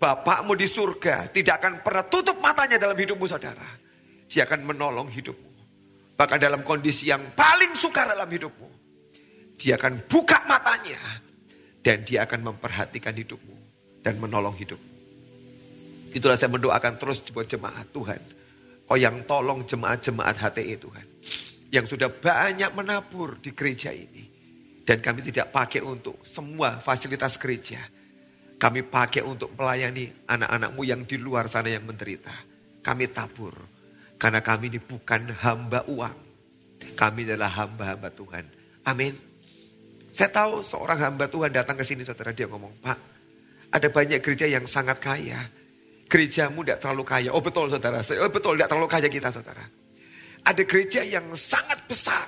Bapakmu 0.00 0.56
di 0.56 0.64
surga 0.64 1.28
tidak 1.28 1.60
akan 1.60 1.72
pernah 1.84 2.08
tutup 2.08 2.40
matanya 2.40 2.80
dalam 2.80 2.96
hidupmu 2.96 3.28
saudara. 3.28 3.68
Dia 4.24 4.48
akan 4.48 4.64
menolong 4.64 5.12
hidupmu. 5.12 5.50
Bahkan 6.16 6.38
dalam 6.40 6.64
kondisi 6.64 7.12
yang 7.12 7.36
paling 7.36 7.76
sukar 7.76 8.08
dalam 8.08 8.24
hidupmu. 8.24 8.79
Dia 9.60 9.76
akan 9.76 10.08
buka 10.08 10.40
matanya. 10.48 11.20
Dan 11.84 12.04
dia 12.08 12.24
akan 12.24 12.52
memperhatikan 12.52 13.12
hidupmu. 13.12 13.56
Dan 14.00 14.16
menolong 14.16 14.56
hidupmu. 14.56 14.90
Itulah 16.16 16.34
saya 16.40 16.50
mendoakan 16.50 16.96
terus 16.96 17.20
buat 17.28 17.44
jemaat 17.44 17.92
Tuhan. 17.92 18.20
Kau 18.88 18.98
yang 18.98 19.22
tolong 19.28 19.62
jemaat-jemaat 19.68 20.34
HTE 20.34 20.74
Tuhan. 20.80 21.06
Yang 21.70 21.94
sudah 21.94 22.10
banyak 22.10 22.74
menabur 22.74 23.38
di 23.38 23.54
gereja 23.54 23.94
ini. 23.94 24.26
Dan 24.82 24.98
kami 24.98 25.22
tidak 25.22 25.54
pakai 25.54 25.84
untuk 25.84 26.24
semua 26.26 26.82
fasilitas 26.82 27.38
gereja. 27.38 27.78
Kami 28.58 28.82
pakai 28.82 29.22
untuk 29.22 29.54
melayani 29.54 30.26
anak-anakmu 30.26 30.82
yang 30.82 31.06
di 31.06 31.14
luar 31.14 31.46
sana 31.46 31.70
yang 31.70 31.86
menderita. 31.86 32.34
Kami 32.82 33.06
tabur. 33.14 33.54
Karena 34.18 34.42
kami 34.42 34.74
ini 34.74 34.80
bukan 34.82 35.30
hamba 35.38 35.86
uang. 35.86 36.18
Kami 36.98 37.20
adalah 37.30 37.54
hamba-hamba 37.54 38.10
Tuhan. 38.10 38.44
Amin. 38.82 39.29
Saya 40.10 40.30
tahu 40.30 40.62
seorang 40.66 40.98
hamba 40.98 41.30
Tuhan 41.30 41.54
datang 41.54 41.78
ke 41.78 41.84
sini 41.86 42.02
saudara 42.02 42.34
dia 42.34 42.50
ngomong, 42.50 42.82
Pak, 42.82 42.98
ada 43.70 43.88
banyak 43.88 44.18
gereja 44.18 44.50
yang 44.50 44.66
sangat 44.66 44.98
kaya 44.98 45.60
gerejamu 46.10 46.66
tidak 46.66 46.82
terlalu 46.82 47.04
kaya. 47.06 47.30
Oh 47.30 47.38
betul 47.38 47.70
saudara, 47.70 48.02
oh 48.02 48.32
betul 48.34 48.58
tidak 48.58 48.68
terlalu 48.68 48.88
kaya 48.90 49.06
kita 49.06 49.30
saudara. 49.30 49.64
Ada 50.42 50.62
gereja 50.66 51.06
yang 51.06 51.30
sangat 51.38 51.86
besar. 51.86 52.26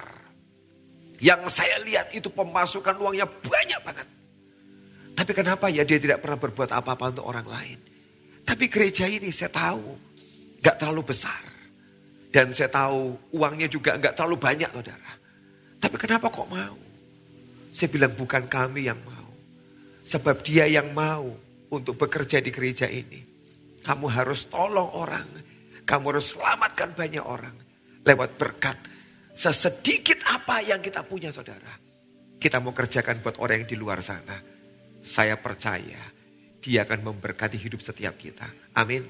Yang 1.19 1.51
saya 1.51 1.83
lihat 1.83 2.15
itu 2.15 2.31
pemasukan 2.31 2.95
uangnya 2.99 3.27
banyak 3.27 3.81
banget. 3.83 4.09
Tapi 5.19 5.33
kenapa 5.35 5.71
ya 5.71 5.83
dia 5.83 5.99
tidak 5.99 6.23
pernah 6.23 6.39
berbuat 6.39 6.71
apa-apa 6.71 7.15
untuk 7.15 7.27
orang 7.27 7.47
lain. 7.47 7.79
Tapi 8.43 8.67
gereja 8.67 9.07
ini 9.07 9.31
saya 9.31 9.51
tahu 9.55 9.83
gak 10.63 10.83
terlalu 10.83 11.15
besar. 11.15 11.43
Dan 12.33 12.51
saya 12.51 12.73
tahu 12.75 13.15
uangnya 13.39 13.71
juga 13.71 13.95
gak 14.03 14.19
terlalu 14.19 14.35
banyak 14.41 14.71
saudara. 14.75 15.13
Tapi 15.79 15.95
kenapa 15.95 16.27
kok 16.27 16.49
mau? 16.51 16.75
Saya 17.73 17.89
bilang 17.89 18.13
bukan 18.13 18.45
kami 18.47 18.87
yang 18.87 19.01
mau. 19.03 19.33
Sebab 20.05 20.45
dia 20.45 20.69
yang 20.69 20.93
mau 20.93 21.33
untuk 21.73 21.97
bekerja 21.97 22.45
di 22.45 22.53
gereja 22.53 22.85
ini. 22.85 23.25
Kamu 23.81 24.07
harus 24.13 24.47
tolong 24.53 24.93
orang. 24.93 25.29
Kamu 25.83 26.05
harus 26.13 26.37
selamatkan 26.37 26.93
banyak 26.93 27.25
orang. 27.25 27.57
Lewat 28.05 28.37
berkat. 28.37 28.77
Sesedikit 29.33 30.21
apa 30.29 30.61
yang 30.61 30.85
kita 30.85 31.03
punya 31.03 31.33
saudara. 31.33 31.73
Kita 32.37 32.61
mau 32.61 32.77
kerjakan 32.77 33.25
buat 33.25 33.41
orang 33.41 33.65
yang 33.65 33.71
di 33.73 33.79
luar 33.81 34.05
sana. 34.05 34.37
Saya 35.03 35.41
percaya 35.41 35.99
dia 36.63 36.87
akan 36.87 37.11
memberkati 37.11 37.59
hidup 37.59 37.83
setiap 37.83 38.15
kita. 38.21 38.47
Amin. 38.79 39.03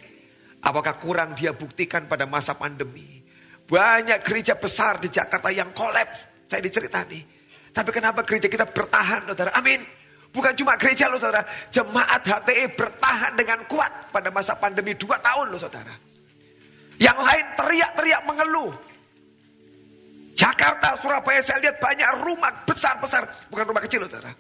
Apakah 0.63 0.97
kurang 0.97 1.35
dia 1.35 1.53
buktikan 1.53 2.07
pada 2.07 2.25
masa 2.25 2.55
pandemi. 2.55 3.21
Banyak 3.67 4.23
gereja 4.23 4.55
besar 4.55 5.03
di 5.03 5.11
Jakarta 5.11 5.51
yang 5.51 5.75
kolaps. 5.75 6.47
Saya 6.47 6.63
diceritani. 6.63 7.42
Tapi 7.73 7.91
kenapa 7.91 8.21
gereja 8.23 8.53
kita 8.53 8.69
bertahan 8.69 9.25
saudara. 9.33 9.51
Amin. 9.57 9.81
Bukan 10.33 10.53
cuma 10.57 10.77
gereja 10.77 11.09
loh 11.09 11.21
saudara. 11.21 11.45
Jemaat 11.73 12.25
HTE 12.25 12.73
bertahan 12.73 13.33
dengan 13.37 13.65
kuat 13.69 14.13
pada 14.13 14.29
masa 14.33 14.57
pandemi 14.57 14.97
dua 14.97 15.21
tahun 15.21 15.53
loh 15.53 15.61
saudara. 15.61 15.93
Yang 17.01 17.19
lain 17.21 17.47
teriak-teriak 17.57 18.23
mengeluh. 18.29 18.73
Jakarta, 20.33 20.97
Surabaya 21.01 21.41
saya 21.45 21.61
lihat 21.69 21.77
banyak 21.81 22.09
rumah 22.25 22.53
besar-besar. 22.65 23.29
Bukan 23.53 23.65
rumah 23.69 23.83
kecil 23.85 24.05
saudara. 24.09 24.33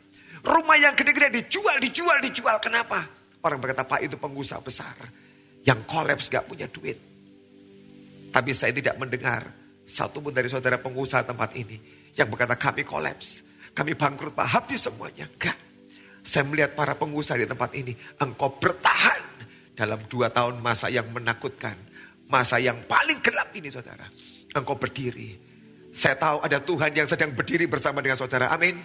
Rumah 0.42 0.76
yang 0.80 0.94
gede-gede 0.96 1.44
dijual, 1.44 1.76
dijual, 1.80 2.18
dijual. 2.24 2.56
Kenapa? 2.60 3.04
Orang 3.44 3.60
berkata 3.60 3.84
Pak 3.84 4.00
itu 4.04 4.16
pengusaha 4.16 4.60
besar. 4.64 4.96
Yang 5.62 5.80
kolaps 5.86 6.26
gak 6.32 6.48
punya 6.48 6.66
duit. 6.66 6.98
Tapi 8.32 8.50
saya 8.56 8.72
tidak 8.72 8.96
mendengar 8.96 9.44
satu 9.84 10.24
pun 10.24 10.32
dari 10.32 10.48
saudara 10.48 10.80
pengusaha 10.80 11.22
tempat 11.22 11.52
ini. 11.54 12.01
Yang 12.16 12.28
berkata 12.36 12.54
kami 12.56 12.82
kolaps. 12.84 13.44
Kami 13.72 13.96
bangkrut 13.96 14.36
Pak 14.36 14.48
habis 14.48 14.84
semuanya. 14.84 15.24
Enggak. 15.24 15.56
Saya 16.22 16.46
melihat 16.46 16.76
para 16.76 16.94
pengusaha 16.94 17.40
di 17.40 17.48
tempat 17.48 17.72
ini. 17.74 17.96
Engkau 18.20 18.52
bertahan 18.60 19.22
dalam 19.72 19.98
dua 20.06 20.28
tahun 20.28 20.60
masa 20.60 20.92
yang 20.92 21.08
menakutkan. 21.08 21.74
Masa 22.28 22.60
yang 22.60 22.78
paling 22.84 23.20
gelap 23.24 23.48
ini 23.56 23.68
saudara. 23.72 24.06
Engkau 24.52 24.76
berdiri. 24.76 25.36
Saya 25.92 26.16
tahu 26.16 26.40
ada 26.40 26.60
Tuhan 26.60 26.92
yang 26.96 27.08
sedang 27.08 27.36
berdiri 27.36 27.68
bersama 27.68 28.00
dengan 28.00 28.16
saudara. 28.16 28.48
Amin. 28.48 28.80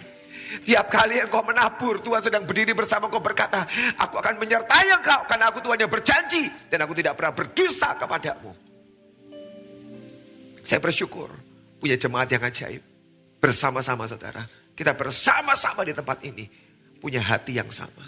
Tiap 0.64 0.88
kali 0.88 1.20
engkau 1.20 1.44
menabur, 1.44 2.00
Tuhan 2.00 2.24
sedang 2.24 2.44
berdiri 2.48 2.72
bersama 2.72 3.08
engkau 3.08 3.20
berkata, 3.20 3.68
aku 4.00 4.16
akan 4.16 4.40
menyertai 4.40 4.88
engkau 4.96 5.20
karena 5.28 5.44
aku 5.52 5.60
Tuhan 5.60 5.78
yang 5.84 5.92
berjanji 5.92 6.48
dan 6.72 6.78
aku 6.88 6.92
tidak 6.96 7.20
pernah 7.20 7.32
berdusta 7.36 7.96
kepadamu. 8.00 8.52
Saya 10.64 10.80
bersyukur 10.80 11.32
punya 11.80 11.96
jemaat 12.00 12.28
yang 12.32 12.44
ajaib. 12.44 12.87
Bersama-sama 13.38 14.10
saudara. 14.10 14.42
Kita 14.74 14.94
bersama-sama 14.94 15.82
di 15.86 15.94
tempat 15.94 16.22
ini. 16.26 16.46
Punya 16.98 17.22
hati 17.22 17.54
yang 17.58 17.70
sama. 17.70 18.02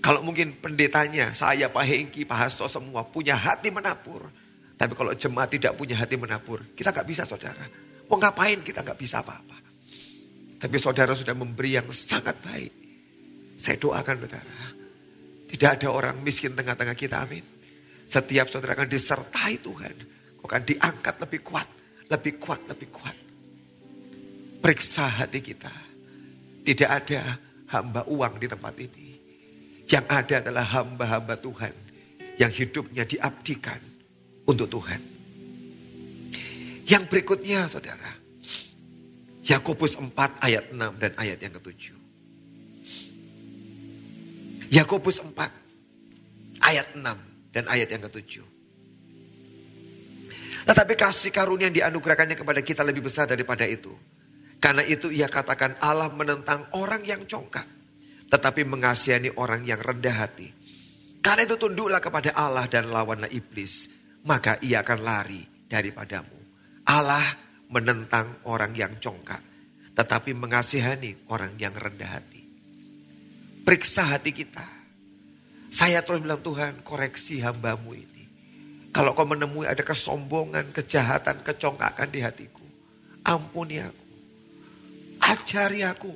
Kalau 0.00 0.24
mungkin 0.24 0.56
pendetanya, 0.56 1.32
saya, 1.36 1.68
Pak 1.68 1.84
Hengki, 1.84 2.24
Pak 2.24 2.48
Hasto 2.48 2.68
semua 2.68 3.04
punya 3.04 3.36
hati 3.36 3.68
menabur. 3.68 4.28
Tapi 4.76 4.92
kalau 4.96 5.12
jemaat 5.12 5.52
tidak 5.52 5.76
punya 5.76 5.96
hati 5.96 6.16
menabur, 6.16 6.72
kita 6.72 6.88
nggak 6.88 7.04
bisa 7.04 7.28
saudara. 7.28 7.68
Mau 8.08 8.16
ngapain 8.16 8.64
kita 8.64 8.80
nggak 8.80 8.96
bisa 8.96 9.20
apa-apa. 9.20 9.56
Tapi 10.60 10.76
saudara 10.80 11.12
sudah 11.12 11.36
memberi 11.36 11.76
yang 11.76 11.88
sangat 11.92 12.36
baik. 12.40 12.72
Saya 13.60 13.76
doakan 13.76 14.16
saudara. 14.24 14.56
Tidak 15.52 15.68
ada 15.68 15.88
orang 15.92 16.16
miskin 16.24 16.56
tengah-tengah 16.56 16.96
kita, 16.96 17.20
amin. 17.20 17.44
Setiap 18.08 18.48
saudara 18.48 18.72
akan 18.72 18.88
disertai 18.88 19.60
Tuhan 19.60 19.94
akan 20.50 20.66
diangkat 20.66 21.14
lebih 21.22 21.40
kuat, 21.46 21.68
lebih 22.10 22.42
kuat, 22.42 22.60
lebih 22.66 22.90
kuat. 22.90 23.14
Periksa 24.60 25.08
hati 25.08 25.40
kita. 25.40 25.72
Tidak 26.60 26.88
ada 26.88 27.40
hamba 27.72 28.04
uang 28.04 28.36
di 28.36 28.46
tempat 28.46 28.76
ini. 28.76 29.08
Yang 29.88 30.06
ada 30.06 30.34
adalah 30.44 30.64
hamba-hamba 30.70 31.34
Tuhan 31.40 31.74
yang 32.38 32.52
hidupnya 32.52 33.08
diabdikan 33.08 33.80
untuk 34.46 34.70
Tuhan. 34.70 35.00
Yang 36.86 37.04
berikutnya 37.10 37.66
saudara. 37.66 38.20
Yakobus 39.44 39.98
4 39.98 40.14
ayat 40.46 40.70
6 40.70 40.78
dan 41.02 41.12
ayat 41.18 41.38
yang 41.42 41.52
ketujuh. 41.58 41.98
Yakobus 44.70 45.18
4 45.18 45.34
ayat 46.62 46.86
6 46.94 47.02
dan 47.50 47.64
ayat 47.66 47.88
yang 47.90 48.02
ketujuh. 48.06 48.46
Tetapi 50.70 50.92
kasih 50.94 51.34
karunia 51.34 51.66
yang 51.66 51.74
dianugerahkannya 51.74 52.38
kepada 52.38 52.60
kita 52.62 52.86
lebih 52.86 53.10
besar 53.10 53.26
daripada 53.26 53.66
itu. 53.66 53.90
Karena 54.60 54.84
itu 54.84 55.08
ia 55.08 55.26
katakan 55.26 55.80
Allah 55.80 56.12
menentang 56.12 56.68
orang 56.76 57.00
yang 57.02 57.24
congkak. 57.24 57.64
Tetapi 58.28 58.62
mengasihani 58.68 59.34
orang 59.40 59.64
yang 59.64 59.80
rendah 59.80 60.14
hati. 60.14 60.52
Karena 61.24 61.48
itu 61.48 61.56
tunduklah 61.56 61.98
kepada 61.98 62.36
Allah 62.36 62.68
dan 62.68 62.92
lawanlah 62.92 63.32
iblis. 63.32 63.88
Maka 64.28 64.60
ia 64.60 64.84
akan 64.84 65.00
lari 65.00 65.40
daripadamu. 65.64 66.38
Allah 66.84 67.24
menentang 67.72 68.44
orang 68.44 68.76
yang 68.76 69.00
congkak. 69.00 69.40
Tetapi 69.96 70.36
mengasihani 70.36 71.32
orang 71.32 71.56
yang 71.56 71.72
rendah 71.72 72.20
hati. 72.20 72.42
Periksa 73.64 74.12
hati 74.12 74.30
kita. 74.32 74.64
Saya 75.70 76.04
terus 76.04 76.20
bilang 76.20 76.44
Tuhan 76.44 76.84
koreksi 76.84 77.40
hambamu 77.40 77.96
ini. 77.96 78.24
Kalau 78.90 79.14
kau 79.14 79.22
menemui 79.22 79.70
ada 79.70 79.86
kesombongan, 79.86 80.74
kejahatan, 80.74 81.46
kecongkakan 81.46 82.08
di 82.10 82.20
hatiku. 82.26 82.66
Ampuni 83.22 83.78
aku. 83.78 83.99
Ajari 85.20 85.84
aku 85.84 86.12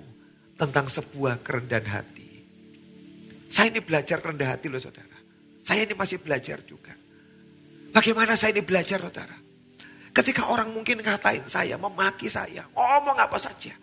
tentang 0.56 0.88
sebuah 0.88 1.44
kerendahan 1.44 1.88
hati. 1.88 2.28
Saya 3.50 3.70
ini 3.70 3.80
belajar 3.84 4.18
rendah 4.18 4.56
hati 4.56 4.66
loh 4.66 4.82
saudara. 4.82 5.14
Saya 5.62 5.86
ini 5.86 5.94
masih 5.94 6.18
belajar 6.18 6.60
juga. 6.66 6.90
Bagaimana 7.94 8.34
saya 8.34 8.58
ini 8.58 8.66
belajar 8.66 8.98
saudara? 8.98 9.38
Ketika 10.14 10.50
orang 10.50 10.70
mungkin 10.70 11.02
ngatain 11.02 11.46
saya, 11.46 11.74
memaki 11.78 12.26
saya, 12.30 12.66
ngomong 12.74 13.18
apa 13.18 13.38
saja. 13.38 13.74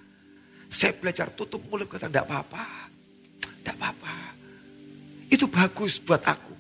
Saya 0.71 0.95
belajar 0.95 1.31
tutup 1.35 1.63
mulut 1.67 1.87
kata, 1.87 2.07
tidak 2.07 2.27
apa-apa. 2.27 2.91
Tidak 3.39 3.75
apa-apa. 3.75 4.15
Itu 5.27 5.47
bagus 5.51 5.99
buat 5.99 6.23
aku. 6.23 6.55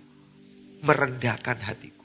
Merendahkan 0.83 1.59
hatiku. 1.63 2.03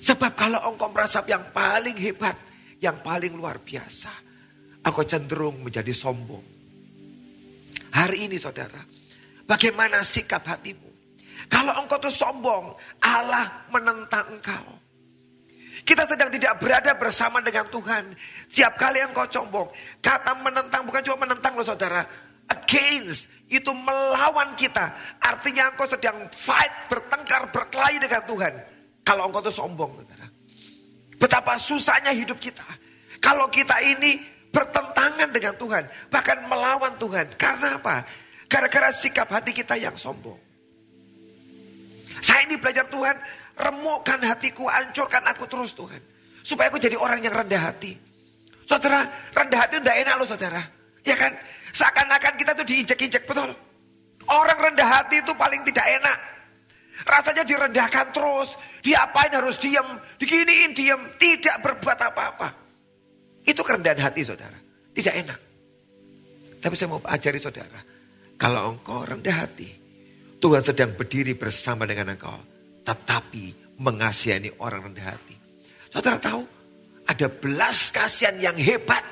Sebab 0.00 0.32
kalau 0.36 0.60
engkau 0.68 0.92
merasa 0.92 1.24
yang 1.24 1.52
paling 1.52 1.96
hebat, 1.96 2.36
yang 2.80 3.00
paling 3.00 3.32
luar 3.32 3.60
biasa, 3.60 4.12
engkau 4.86 5.02
cenderung 5.02 5.66
menjadi 5.66 5.90
sombong. 5.90 6.46
Hari 7.90 8.30
ini 8.30 8.38
saudara, 8.38 8.78
bagaimana 9.42 10.06
sikap 10.06 10.46
hatimu? 10.46 10.86
Kalau 11.50 11.74
engkau 11.74 11.98
tuh 11.98 12.14
sombong, 12.14 12.70
Allah 13.02 13.66
menentang 13.74 14.38
engkau. 14.38 14.66
Kita 15.86 16.02
sedang 16.02 16.30
tidak 16.34 16.58
berada 16.58 16.98
bersama 16.98 17.38
dengan 17.42 17.66
Tuhan. 17.70 18.14
Setiap 18.50 18.74
kali 18.78 19.02
engkau 19.02 19.26
sombong, 19.26 19.68
kata 20.02 20.34
menentang 20.38 20.86
bukan 20.86 21.02
cuma 21.02 21.26
menentang 21.26 21.54
loh 21.58 21.66
saudara. 21.66 22.02
Against, 22.46 23.26
itu 23.50 23.70
melawan 23.74 24.54
kita. 24.54 24.94
Artinya 25.18 25.74
engkau 25.74 25.86
sedang 25.86 26.30
fight, 26.30 26.90
bertengkar, 26.90 27.50
berkelahi 27.50 27.98
dengan 27.98 28.22
Tuhan. 28.22 28.54
Kalau 29.02 29.30
engkau 29.30 29.42
tuh 29.42 29.54
sombong, 29.54 29.98
saudara. 30.02 30.26
Betapa 31.16 31.54
susahnya 31.58 32.10
hidup 32.14 32.38
kita. 32.38 32.66
Kalau 33.22 33.48
kita 33.48 33.78
ini 33.82 34.35
bertentangan 34.56 35.28
dengan 35.36 35.52
Tuhan. 35.60 35.84
Bahkan 36.08 36.48
melawan 36.48 36.96
Tuhan. 36.96 37.26
Karena 37.36 37.76
apa? 37.76 38.08
Gara-gara 38.48 38.88
sikap 38.88 39.28
hati 39.28 39.52
kita 39.52 39.76
yang 39.76 39.92
sombong. 40.00 40.40
Saya 42.24 42.48
ini 42.48 42.56
belajar 42.56 42.88
Tuhan. 42.88 43.20
Remukkan 43.56 44.20
hatiku, 44.24 44.68
hancurkan 44.68 45.24
aku 45.28 45.44
terus 45.44 45.76
Tuhan. 45.76 46.00
Supaya 46.40 46.72
aku 46.72 46.80
jadi 46.80 46.96
orang 46.96 47.20
yang 47.20 47.36
rendah 47.36 47.60
hati. 47.68 47.96
Saudara, 48.64 49.04
rendah 49.36 49.60
hati 49.60 49.76
udah 49.76 49.94
enak 49.96 50.14
loh 50.16 50.28
saudara. 50.28 50.62
Ya 51.04 51.16
kan? 51.16 51.36
Seakan-akan 51.76 52.34
kita 52.40 52.56
tuh 52.56 52.64
diinjek-injek, 52.64 53.28
betul. 53.28 53.52
Orang 54.26 54.58
rendah 54.58 54.88
hati 54.88 55.20
itu 55.20 55.32
paling 55.36 55.60
tidak 55.68 55.84
enak. 56.00 56.18
Rasanya 57.04 57.44
direndahkan 57.44 58.08
terus. 58.16 58.56
Diapain 58.80 59.32
harus 59.36 59.60
diam. 59.60 60.00
Diginiin 60.16 60.72
diam. 60.72 61.00
Tidak 61.20 61.60
berbuat 61.60 61.98
apa-apa. 62.00 62.65
Itu 63.46 63.62
kerendahan 63.62 64.02
hati 64.02 64.26
saudara. 64.26 64.58
Tidak 64.90 65.14
enak. 65.14 65.40
Tapi 66.58 66.74
saya 66.74 66.90
mau 66.90 67.00
ajari 67.06 67.38
saudara. 67.38 67.78
Kalau 68.34 68.74
engkau 68.74 69.06
rendah 69.06 69.46
hati. 69.46 69.70
Tuhan 70.36 70.66
sedang 70.66 70.92
berdiri 70.98 71.38
bersama 71.38 71.86
dengan 71.86 72.12
engkau. 72.18 72.36
Tetapi 72.82 73.78
mengasihani 73.78 74.58
orang 74.58 74.90
rendah 74.90 75.14
hati. 75.14 75.36
Saudara 75.94 76.18
tahu? 76.18 76.42
Ada 77.06 77.30
belas 77.30 77.94
kasihan 77.94 78.34
yang 78.42 78.58
hebat 78.58 79.06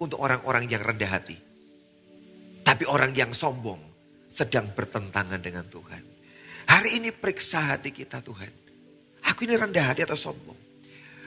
untuk 0.00 0.16
orang-orang 0.24 0.64
yang 0.64 0.80
rendah 0.80 1.12
hati. 1.12 1.36
Tapi 2.64 2.88
orang 2.88 3.12
yang 3.12 3.36
sombong 3.36 3.78
sedang 4.32 4.72
bertentangan 4.72 5.38
dengan 5.44 5.68
Tuhan. 5.68 6.02
Hari 6.64 6.96
ini 6.96 7.12
periksa 7.12 7.76
hati 7.76 7.92
kita 7.92 8.24
Tuhan. 8.24 8.48
Aku 9.28 9.44
ini 9.44 9.60
rendah 9.60 9.92
hati 9.92 10.08
atau 10.08 10.16
sombong. 10.16 10.56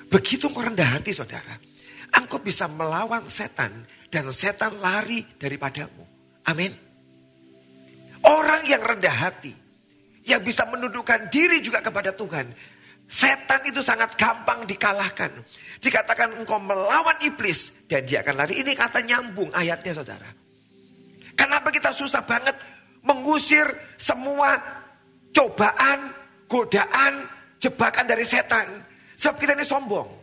Begitu 0.09 0.49
kau 0.49 0.65
rendah 0.65 0.97
hati 0.97 1.13
saudara. 1.13 1.53
Engkau 2.17 2.41
bisa 2.41 2.65
melawan 2.65 3.29
setan. 3.29 3.85
Dan 4.09 4.31
setan 4.33 4.73
lari 4.81 5.21
daripadamu. 5.37 6.03
Amin. 6.49 6.73
Orang 8.25 8.65
yang 8.65 8.81
rendah 8.81 9.13
hati. 9.13 9.53
Yang 10.25 10.41
bisa 10.51 10.65
menundukkan 10.67 11.29
diri 11.29 11.61
juga 11.61 11.79
kepada 11.79 12.11
Tuhan. 12.11 12.49
Setan 13.07 13.63
itu 13.63 13.79
sangat 13.79 14.17
gampang 14.19 14.67
dikalahkan. 14.67 15.31
Dikatakan 15.79 16.41
engkau 16.41 16.57
melawan 16.57 17.15
iblis. 17.21 17.71
Dan 17.85 18.03
dia 18.09 18.25
akan 18.25 18.35
lari. 18.43 18.59
Ini 18.59 18.73
kata 18.73 19.05
nyambung 19.05 19.53
ayatnya 19.53 19.93
saudara. 19.93 20.27
Kenapa 21.37 21.69
kita 21.69 21.93
susah 21.93 22.25
banget 22.25 22.57
mengusir 23.05 23.69
semua 23.95 24.57
cobaan, 25.31 26.09
godaan, 26.49 27.29
jebakan 27.61 28.09
dari 28.09 28.25
setan. 28.25 28.65
Sebab 29.13 29.37
kita 29.37 29.53
ini 29.53 29.65
sombong. 29.65 30.16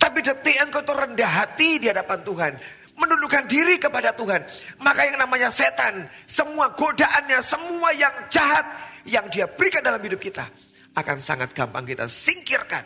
Tapi 0.00 0.24
detik 0.24 0.56
engkau 0.56 0.80
itu 0.80 0.96
rendah 0.96 1.30
hati 1.44 1.76
di 1.76 1.92
hadapan 1.92 2.24
Tuhan. 2.24 2.52
Menundukkan 2.96 3.44
diri 3.44 3.76
kepada 3.76 4.16
Tuhan. 4.16 4.40
Maka 4.80 5.04
yang 5.04 5.20
namanya 5.20 5.52
setan, 5.52 6.08
semua 6.24 6.72
godaannya, 6.72 7.40
semua 7.44 7.92
yang 7.92 8.12
jahat 8.32 8.64
yang 9.04 9.28
dia 9.28 9.44
berikan 9.44 9.84
dalam 9.84 10.00
hidup 10.00 10.16
kita. 10.16 10.48
Akan 10.96 11.20
sangat 11.20 11.52
gampang 11.52 11.84
kita 11.84 12.08
singkirkan. 12.08 12.84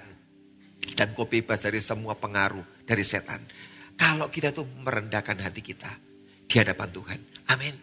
Dan 0.98 1.14
kau 1.16 1.24
bebas 1.24 1.62
dari 1.62 1.78
semua 1.78 2.18
pengaruh 2.18 2.82
dari 2.82 3.06
setan. 3.06 3.40
Kalau 3.94 4.26
kita 4.28 4.50
tuh 4.50 4.66
merendahkan 4.82 5.38
hati 5.38 5.62
kita 5.62 5.90
di 6.44 6.54
hadapan 6.58 6.88
Tuhan. 6.90 7.18
Amin. 7.54 7.74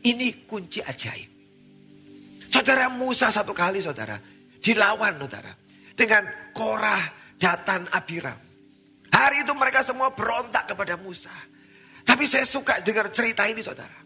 Ini 0.00 0.48
kunci 0.48 0.80
ajaib. 0.80 1.30
Saudara 2.50 2.88
Musa 2.90 3.28
satu 3.28 3.52
kali 3.52 3.84
saudara. 3.84 4.16
Dilawan 4.60 5.20
saudara. 5.20 5.52
Dengan 5.94 6.52
Korah, 6.56 7.36
Datan, 7.36 7.86
Abiram. 7.92 8.49
Hari 9.10 9.42
itu 9.42 9.52
mereka 9.58 9.82
semua 9.82 10.14
berontak 10.14 10.70
kepada 10.70 10.94
Musa. 10.94 11.34
Tapi 12.06 12.24
saya 12.26 12.46
suka 12.46 12.78
dengar 12.82 13.10
cerita 13.10 13.46
ini 13.46 13.60
saudara. 13.60 13.98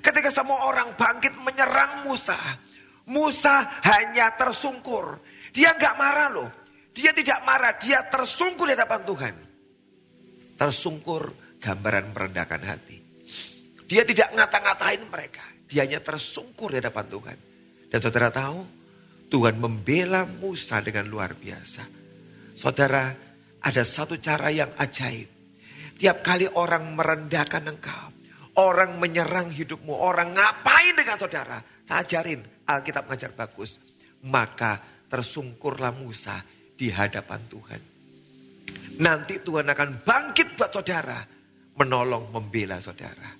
Ketika 0.00 0.32
semua 0.32 0.68
orang 0.68 0.96
bangkit 0.96 1.36
menyerang 1.40 2.06
Musa. 2.06 2.36
Musa 3.08 3.82
hanya 3.82 4.32
tersungkur. 4.38 5.18
Dia 5.50 5.74
nggak 5.74 5.94
marah 5.98 6.28
loh. 6.30 6.48
Dia 6.92 7.10
tidak 7.16 7.40
marah, 7.48 7.72
dia 7.80 8.04
tersungkur 8.04 8.68
di 8.68 8.76
hadapan 8.76 9.00
Tuhan. 9.08 9.34
Tersungkur 10.60 11.22
gambaran 11.58 12.12
merendahkan 12.12 12.62
hati. 12.62 12.96
Dia 13.88 14.04
tidak 14.04 14.36
ngata-ngatain 14.36 15.02
mereka. 15.08 15.44
Dia 15.66 15.88
hanya 15.88 16.04
tersungkur 16.04 16.76
di 16.76 16.84
hadapan 16.84 17.06
Tuhan. 17.08 17.38
Dan 17.88 17.98
saudara 18.00 18.28
tahu, 18.28 18.60
Tuhan 19.32 19.56
membela 19.56 20.28
Musa 20.28 20.84
dengan 20.84 21.08
luar 21.08 21.32
biasa. 21.32 21.84
Saudara, 22.52 23.16
ada 23.62 23.82
satu 23.86 24.18
cara 24.18 24.50
yang 24.50 24.70
ajaib. 24.78 25.30
Tiap 25.98 26.18
kali 26.20 26.50
orang 26.50 26.98
merendahkan 26.98 27.62
engkau, 27.70 28.10
orang 28.58 28.98
menyerang 28.98 29.54
hidupmu, 29.54 29.94
orang 29.94 30.34
ngapain 30.34 30.98
dengan 30.98 31.14
saudara, 31.14 31.62
saya 31.86 32.02
ajarin, 32.02 32.42
Alkitab 32.66 33.06
mengajar 33.06 33.30
bagus. 33.30 33.78
Maka 34.26 34.82
tersungkurlah 35.06 35.94
Musa 35.94 36.42
di 36.74 36.90
hadapan 36.90 37.40
Tuhan. 37.46 37.80
Nanti 39.02 39.42
Tuhan 39.42 39.66
akan 39.66 40.02
bangkit 40.02 40.58
buat 40.58 40.70
saudara, 40.74 41.22
menolong, 41.78 42.34
membela 42.34 42.82
saudara. 42.82 43.30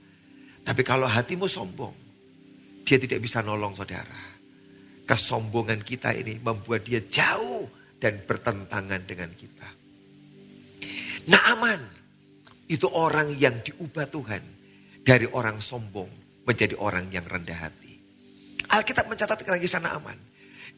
Tapi 0.62 0.82
kalau 0.86 1.10
hatimu 1.10 1.50
sombong, 1.50 1.94
dia 2.86 2.98
tidak 2.98 3.22
bisa 3.22 3.42
nolong 3.42 3.74
saudara. 3.74 4.30
Kesombongan 5.02 5.82
kita 5.82 6.14
ini 6.14 6.38
membuat 6.38 6.86
dia 6.86 7.02
jauh 7.02 7.66
dan 7.98 8.22
bertentangan 8.22 9.02
dengan 9.02 9.30
kita. 9.34 9.81
Naaman 11.30 11.80
itu 12.66 12.88
orang 12.90 13.30
yang 13.36 13.60
diubah 13.62 14.08
Tuhan 14.10 14.42
dari 15.02 15.26
orang 15.30 15.58
sombong 15.62 16.08
menjadi 16.46 16.74
orang 16.78 17.10
yang 17.10 17.22
rendah 17.26 17.58
hati. 17.68 17.94
Alkitab 18.72 19.06
mencatat 19.10 19.44
lagi 19.46 19.68
sana 19.68 19.94
aman. 19.94 20.16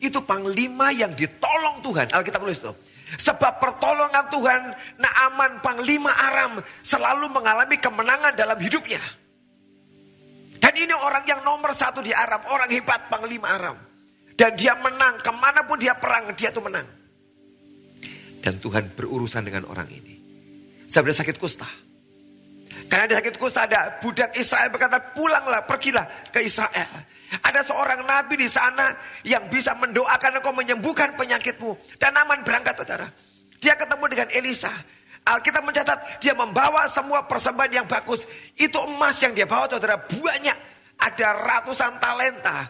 Itu 0.02 0.26
panglima 0.26 0.90
yang 0.90 1.14
ditolong 1.14 1.78
Tuhan. 1.80 2.10
Alkitab 2.10 2.42
tulis 2.42 2.58
itu. 2.58 2.72
Sebab 3.14 3.62
pertolongan 3.62 4.26
Tuhan, 4.26 4.60
Naaman 4.98 5.62
panglima 5.62 6.10
Aram 6.10 6.58
selalu 6.82 7.30
mengalami 7.30 7.78
kemenangan 7.78 8.34
dalam 8.34 8.58
hidupnya. 8.58 8.98
Dan 10.58 10.74
ini 10.74 10.90
orang 10.96 11.22
yang 11.28 11.44
nomor 11.46 11.76
satu 11.76 12.02
di 12.02 12.10
Aram, 12.10 12.42
orang 12.50 12.72
hebat 12.72 13.06
panglima 13.06 13.54
Aram. 13.54 13.76
Dan 14.34 14.58
dia 14.58 14.74
menang, 14.74 15.22
ke 15.22 15.30
mana 15.30 15.62
pun 15.62 15.78
dia 15.78 15.94
perang, 15.94 16.34
dia 16.34 16.50
tuh 16.50 16.64
menang. 16.66 16.88
Dan 18.42 18.58
Tuhan 18.58 18.90
berurusan 18.98 19.46
dengan 19.46 19.70
orang 19.70 19.86
ini. 19.94 20.13
Saya 20.88 21.12
sakit 21.12 21.36
kusta. 21.40 21.66
Karena 22.86 23.04
dia 23.10 23.16
sakit 23.18 23.36
kusta 23.40 23.64
ada 23.64 23.98
budak 23.98 24.36
Israel 24.36 24.68
berkata 24.70 25.00
pulanglah, 25.16 25.64
pergilah 25.64 26.04
ke 26.30 26.44
Israel. 26.44 26.90
Ada 27.42 27.66
seorang 27.66 28.06
nabi 28.06 28.38
di 28.38 28.46
sana 28.46 28.94
yang 29.26 29.50
bisa 29.50 29.74
mendoakan 29.74 30.38
engkau 30.38 30.54
menyembuhkan 30.54 31.18
penyakitmu. 31.18 31.98
Dan 31.98 32.14
aman 32.14 32.46
berangkat 32.46 32.78
saudara. 32.78 33.10
Dia 33.58 33.74
ketemu 33.74 34.04
dengan 34.06 34.28
Elisa. 34.30 34.70
Alkitab 35.24 35.64
mencatat 35.64 36.20
dia 36.20 36.36
membawa 36.36 36.84
semua 36.92 37.24
persembahan 37.24 37.72
yang 37.72 37.86
bagus. 37.88 38.28
Itu 38.54 38.76
emas 38.84 39.16
yang 39.24 39.32
dia 39.32 39.48
bawa 39.48 39.66
saudara 39.66 39.96
banyak. 39.96 40.58
Ada 41.00 41.28
ratusan 41.32 41.96
talenta. 41.96 42.68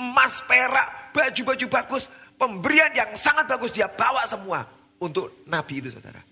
Emas, 0.00 0.40
perak, 0.48 1.12
baju-baju 1.12 1.66
bagus, 1.68 2.08
pemberian 2.40 2.88
yang 2.96 3.12
sangat 3.12 3.44
bagus 3.44 3.68
dia 3.68 3.84
bawa 3.84 4.24
semua 4.24 4.64
untuk 4.96 5.44
Nabi 5.44 5.84
itu 5.84 5.92
saudara. 5.92 6.29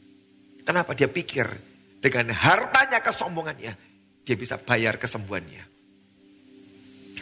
Kenapa 0.69 0.93
dia 0.93 1.09
pikir 1.09 1.49
dengan 2.05 2.29
hartanya 2.37 3.01
kesombongannya 3.01 3.89
dia 4.29 4.37
bisa 4.37 4.61
bayar 4.61 5.01
kesembuhannya. 5.01 5.65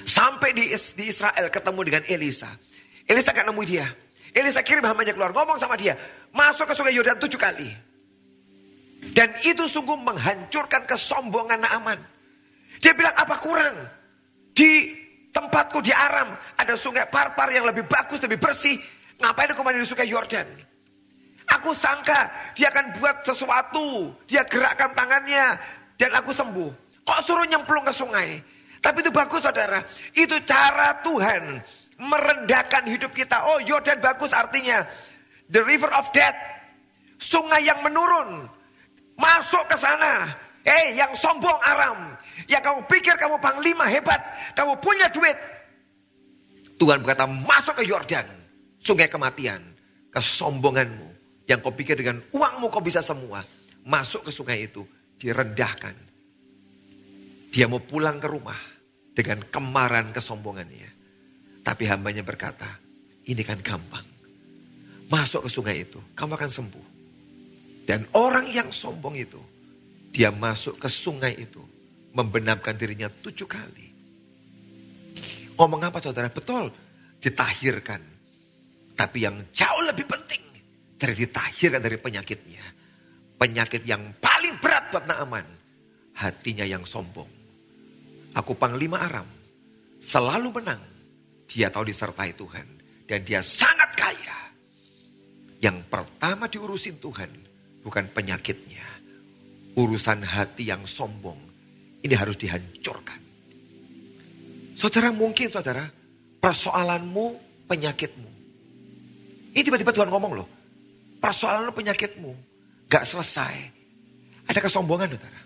Sampai 0.03 0.51
di, 0.51 0.75
Israel 1.07 1.47
ketemu 1.55 1.81
dengan 1.87 2.03
Elisa. 2.11 2.51
Elisa 3.07 3.31
gak 3.31 3.47
nemu 3.47 3.63
dia. 3.63 3.87
Elisa 4.35 4.67
kirim 4.67 4.83
hambanya 4.83 5.15
keluar 5.15 5.31
ngomong 5.31 5.63
sama 5.63 5.79
dia. 5.79 5.95
Masuk 6.35 6.67
ke 6.67 6.75
sungai 6.75 6.99
Yordan 6.99 7.23
tujuh 7.23 7.39
kali. 7.39 7.71
Dan 9.15 9.31
itu 9.47 9.71
sungguh 9.71 9.95
menghancurkan 10.03 10.83
kesombongan 10.83 11.63
Naaman. 11.63 12.03
Dia 12.83 12.91
bilang 12.99 13.15
apa 13.15 13.39
kurang? 13.39 13.79
Di 14.51 14.91
Tempatku 15.31 15.79
di 15.85 15.95
Aram 15.95 16.35
ada 16.59 16.75
sungai 16.75 17.07
Parpar 17.07 17.55
yang 17.55 17.71
lebih 17.71 17.87
bagus, 17.87 18.19
lebih 18.19 18.43
bersih. 18.43 18.83
Ngapain 19.23 19.55
aku 19.55 19.63
mandi 19.63 19.79
di 19.79 19.87
sungai 19.87 20.11
Yordan? 20.11 20.66
Aku 21.47 21.71
sangka 21.73 22.27
dia 22.59 22.69
akan 22.75 22.99
buat 22.99 23.23
sesuatu. 23.23 24.11
Dia 24.27 24.43
gerakkan 24.47 24.91
tangannya 24.93 25.55
dan 25.95 26.11
aku 26.19 26.35
sembuh. 26.35 26.71
Kok 27.07 27.21
suruh 27.23 27.47
nyemplung 27.47 27.87
ke 27.87 27.95
sungai? 27.95 28.43
Tapi 28.83 29.03
itu 29.03 29.11
bagus 29.15 29.43
saudara. 29.47 29.79
Itu 30.11 30.43
cara 30.43 30.99
Tuhan 31.07 31.63
merendahkan 32.03 32.85
hidup 32.91 33.15
kita. 33.15 33.47
Oh 33.47 33.63
Yordan 33.63 34.03
bagus 34.03 34.35
artinya. 34.35 34.83
The 35.51 35.63
river 35.63 35.91
of 35.95 36.11
death. 36.11 36.35
Sungai 37.23 37.63
yang 37.63 37.81
menurun. 37.87 38.51
Masuk 39.17 39.65
ke 39.71 39.79
sana. 39.79 40.35
Eh 40.67 40.99
yang 40.99 41.15
sombong 41.15 41.57
Aram. 41.63 42.19
Yang 42.45 42.63
kamu 42.69 42.81
pikir 42.91 43.15
kamu 43.17 43.37
panglima 43.41 43.89
hebat, 43.89 44.21
kamu 44.53 44.77
punya 44.79 45.09
duit. 45.09 45.35
Tuhan 46.77 47.01
berkata 47.01 47.25
masuk 47.25 47.81
ke 47.81 47.89
Yordan, 47.89 48.29
sungai 48.77 49.09
kematian, 49.09 49.65
kesombonganmu. 50.13 51.16
Yang 51.47 51.59
kau 51.63 51.75
pikir 51.75 51.95
dengan 51.95 52.19
uangmu 52.35 52.67
kau 52.69 52.83
bisa 52.83 53.01
semua. 53.01 53.47
Masuk 53.87 54.27
ke 54.27 54.31
sungai 54.35 54.67
itu, 54.67 54.83
direndahkan. 55.23 55.95
Dia 57.55 57.71
mau 57.71 57.79
pulang 57.79 58.19
ke 58.19 58.27
rumah 58.27 58.59
dengan 59.15 59.47
kemarahan 59.47 60.11
kesombongannya. 60.11 60.91
Tapi 61.63 61.83
hambanya 61.87 62.27
berkata, 62.27 62.67
ini 63.31 63.43
kan 63.47 63.63
gampang. 63.63 64.05
Masuk 65.07 65.47
ke 65.47 65.51
sungai 65.51 65.87
itu, 65.87 66.03
kamu 66.19 66.35
akan 66.35 66.51
sembuh. 66.51 66.87
Dan 67.87 68.11
orang 68.19 68.51
yang 68.51 68.75
sombong 68.75 69.15
itu, 69.15 69.39
dia 70.11 70.35
masuk 70.35 70.83
ke 70.83 70.91
sungai 70.91 71.39
itu 71.39 71.63
membenamkan 72.11 72.75
dirinya 72.75 73.07
tujuh 73.07 73.47
kali. 73.47 73.87
Ngomong 75.55 75.83
apa 75.87 76.03
saudara? 76.03 76.27
Betul, 76.27 76.75
ditahirkan. 77.23 78.03
Tapi 78.97 79.19
yang 79.23 79.37
jauh 79.53 79.83
lebih 79.85 80.09
penting 80.09 80.46
ditahirkan 81.01 81.81
dari 81.81 82.01
penyakitnya. 82.01 82.65
Penyakit 83.37 83.85
yang 83.85 84.17
paling 84.17 84.57
berat 84.61 84.89
buat 84.89 85.05
Naaman. 85.05 85.45
Hatinya 86.17 86.65
yang 86.65 86.89
sombong. 86.89 87.29
Aku 88.33 88.57
panglima 88.57 89.05
Aram. 89.05 89.29
Selalu 90.01 90.49
menang. 90.57 90.81
Dia 91.45 91.69
tahu 91.69 91.85
disertai 91.93 92.33
Tuhan. 92.33 92.67
Dan 93.05 93.21
dia 93.23 93.45
sangat 93.45 93.93
kaya. 93.93 94.39
Yang 95.61 95.85
pertama 95.93 96.49
diurusin 96.49 96.97
Tuhan. 96.97 97.29
Bukan 97.85 98.09
penyakitnya. 98.17 98.85
Urusan 99.77 100.25
hati 100.25 100.73
yang 100.73 100.89
sombong 100.89 101.47
ini 102.07 102.15
harus 102.15 102.39
dihancurkan. 102.39 103.19
Saudara 104.79 105.11
mungkin 105.11 105.51
saudara, 105.51 105.83
persoalanmu 106.39 107.27
penyakitmu. 107.67 108.31
Ini 109.57 109.63
tiba-tiba 109.65 109.91
Tuhan 109.91 110.13
ngomong 110.13 110.33
loh, 110.37 110.47
persoalan 111.19 111.73
penyakitmu 111.73 112.33
gak 112.87 113.05
selesai. 113.07 113.55
Ada 114.47 114.61
kesombongan 114.63 115.11
saudara. 115.11 115.41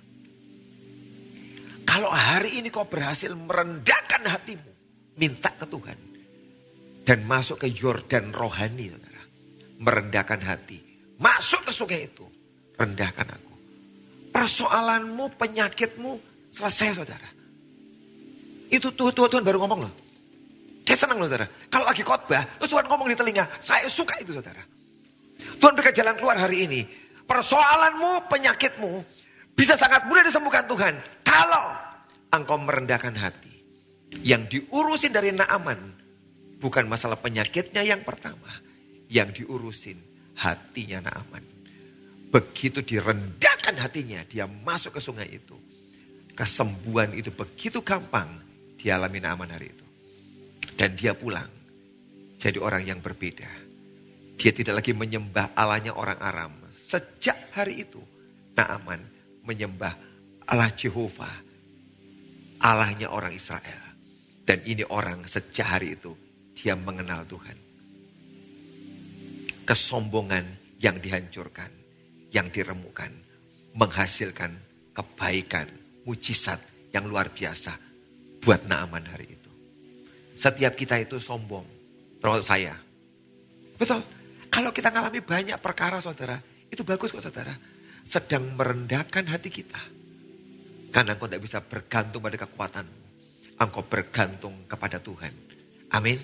Kalau 1.88 2.12
hari 2.12 2.60
ini 2.60 2.68
kau 2.68 2.86
berhasil 2.86 3.32
merendahkan 3.32 4.22
hatimu, 4.22 4.70
minta 5.16 5.50
ke 5.50 5.66
Tuhan. 5.66 5.98
Dan 7.00 7.24
masuk 7.26 7.64
ke 7.64 7.68
Yordan 7.72 8.30
rohani 8.30 8.92
saudara. 8.92 9.22
Merendahkan 9.80 10.40
hati. 10.44 10.78
Masuk 11.16 11.64
ke 11.66 11.72
sungai 11.72 12.06
itu. 12.06 12.28
Rendahkan 12.76 13.24
aku. 13.34 13.54
Persoalanmu, 14.30 15.34
penyakitmu 15.34 16.30
Selesai 16.50 16.98
saudara. 16.98 17.30
Itu 18.70 18.90
Tuhan, 18.90 19.14
Tuhan, 19.14 19.30
Tuhan 19.30 19.44
baru 19.46 19.62
ngomong 19.62 19.80
loh. 19.86 19.94
Saya 20.82 21.06
senang 21.06 21.22
loh 21.22 21.30
saudara. 21.30 21.46
Kalau 21.70 21.86
lagi 21.86 22.02
khotbah, 22.02 22.42
terus 22.58 22.70
Tuhan 22.74 22.86
ngomong 22.90 23.06
di 23.06 23.14
telinga. 23.14 23.46
Saya 23.62 23.86
suka 23.86 24.18
itu 24.18 24.34
saudara. 24.34 24.62
Tuhan 25.58 25.72
berikan 25.76 25.94
jalan 25.94 26.14
keluar 26.18 26.36
hari 26.36 26.66
ini. 26.68 26.80
Persoalanmu, 27.24 28.26
penyakitmu 28.26 28.92
bisa 29.54 29.78
sangat 29.78 30.06
mudah 30.10 30.26
disembuhkan 30.26 30.66
Tuhan. 30.66 30.94
Kalau 31.22 31.66
engkau 32.34 32.58
merendahkan 32.58 33.14
hati. 33.16 33.48
Yang 34.10 34.58
diurusin 34.58 35.14
dari 35.14 35.30
Naaman 35.30 35.78
bukan 36.58 36.90
masalah 36.90 37.14
penyakitnya 37.14 37.86
yang 37.86 38.02
pertama. 38.02 38.50
Yang 39.06 39.42
diurusin 39.42 39.98
hatinya 40.34 41.06
Naaman. 41.06 41.46
Begitu 42.34 42.82
direndahkan 42.82 43.78
hatinya, 43.78 44.22
dia 44.26 44.50
masuk 44.50 44.98
ke 44.98 45.00
sungai 45.02 45.30
itu 45.30 45.54
kesembuhan 46.40 47.12
itu 47.12 47.28
begitu 47.28 47.84
gampang 47.84 48.24
dialami 48.80 49.20
Naaman 49.20 49.52
hari 49.52 49.68
itu. 49.68 49.86
Dan 50.72 50.96
dia 50.96 51.12
pulang 51.12 51.52
jadi 52.40 52.56
orang 52.56 52.88
yang 52.88 53.04
berbeda. 53.04 53.69
Dia 54.40 54.56
tidak 54.56 54.80
lagi 54.80 54.96
menyembah 54.96 55.52
Allahnya 55.52 55.92
orang 55.92 56.16
Aram. 56.16 56.52
Sejak 56.80 57.52
hari 57.52 57.84
itu 57.84 58.00
Naaman 58.56 59.04
menyembah 59.44 59.92
Allah 60.48 60.72
Jehovah. 60.72 61.36
Allahnya 62.64 63.12
orang 63.12 63.36
Israel. 63.36 63.84
Dan 64.48 64.64
ini 64.64 64.80
orang 64.88 65.28
sejak 65.28 65.76
hari 65.76 65.92
itu 65.92 66.16
dia 66.56 66.72
mengenal 66.72 67.28
Tuhan. 67.28 67.56
Kesombongan 69.68 70.44
yang 70.80 70.96
dihancurkan, 70.96 71.68
yang 72.32 72.48
diremukkan. 72.48 73.30
menghasilkan 73.70 74.50
kebaikan, 74.90 75.70
mujizat 76.02 76.58
yang 76.90 77.06
luar 77.06 77.30
biasa 77.30 77.78
buat 78.42 78.66
Naaman 78.66 79.06
hari 79.06 79.30
itu. 79.30 79.50
Setiap 80.34 80.74
kita 80.74 80.98
itu 80.98 81.22
sombong, 81.22 81.62
termasuk 82.18 82.46
saya. 82.50 82.74
Betul. 83.78 84.02
Kalau 84.50 84.74
kita 84.74 84.90
ngalami 84.90 85.22
banyak 85.22 85.62
perkara 85.62 86.02
saudara, 86.02 86.34
itu 86.68 86.82
bagus 86.82 87.14
kok 87.14 87.22
saudara. 87.22 87.54
Sedang 88.02 88.58
merendahkan 88.58 89.30
hati 89.30 89.48
kita. 89.48 89.78
Karena 90.90 91.14
engkau 91.14 91.30
tidak 91.30 91.46
bisa 91.46 91.62
bergantung 91.62 92.18
pada 92.18 92.34
kekuatanmu. 92.34 92.98
Engkau 93.62 93.86
bergantung 93.86 94.66
kepada 94.66 94.98
Tuhan. 94.98 95.30
Amin. 95.94 96.18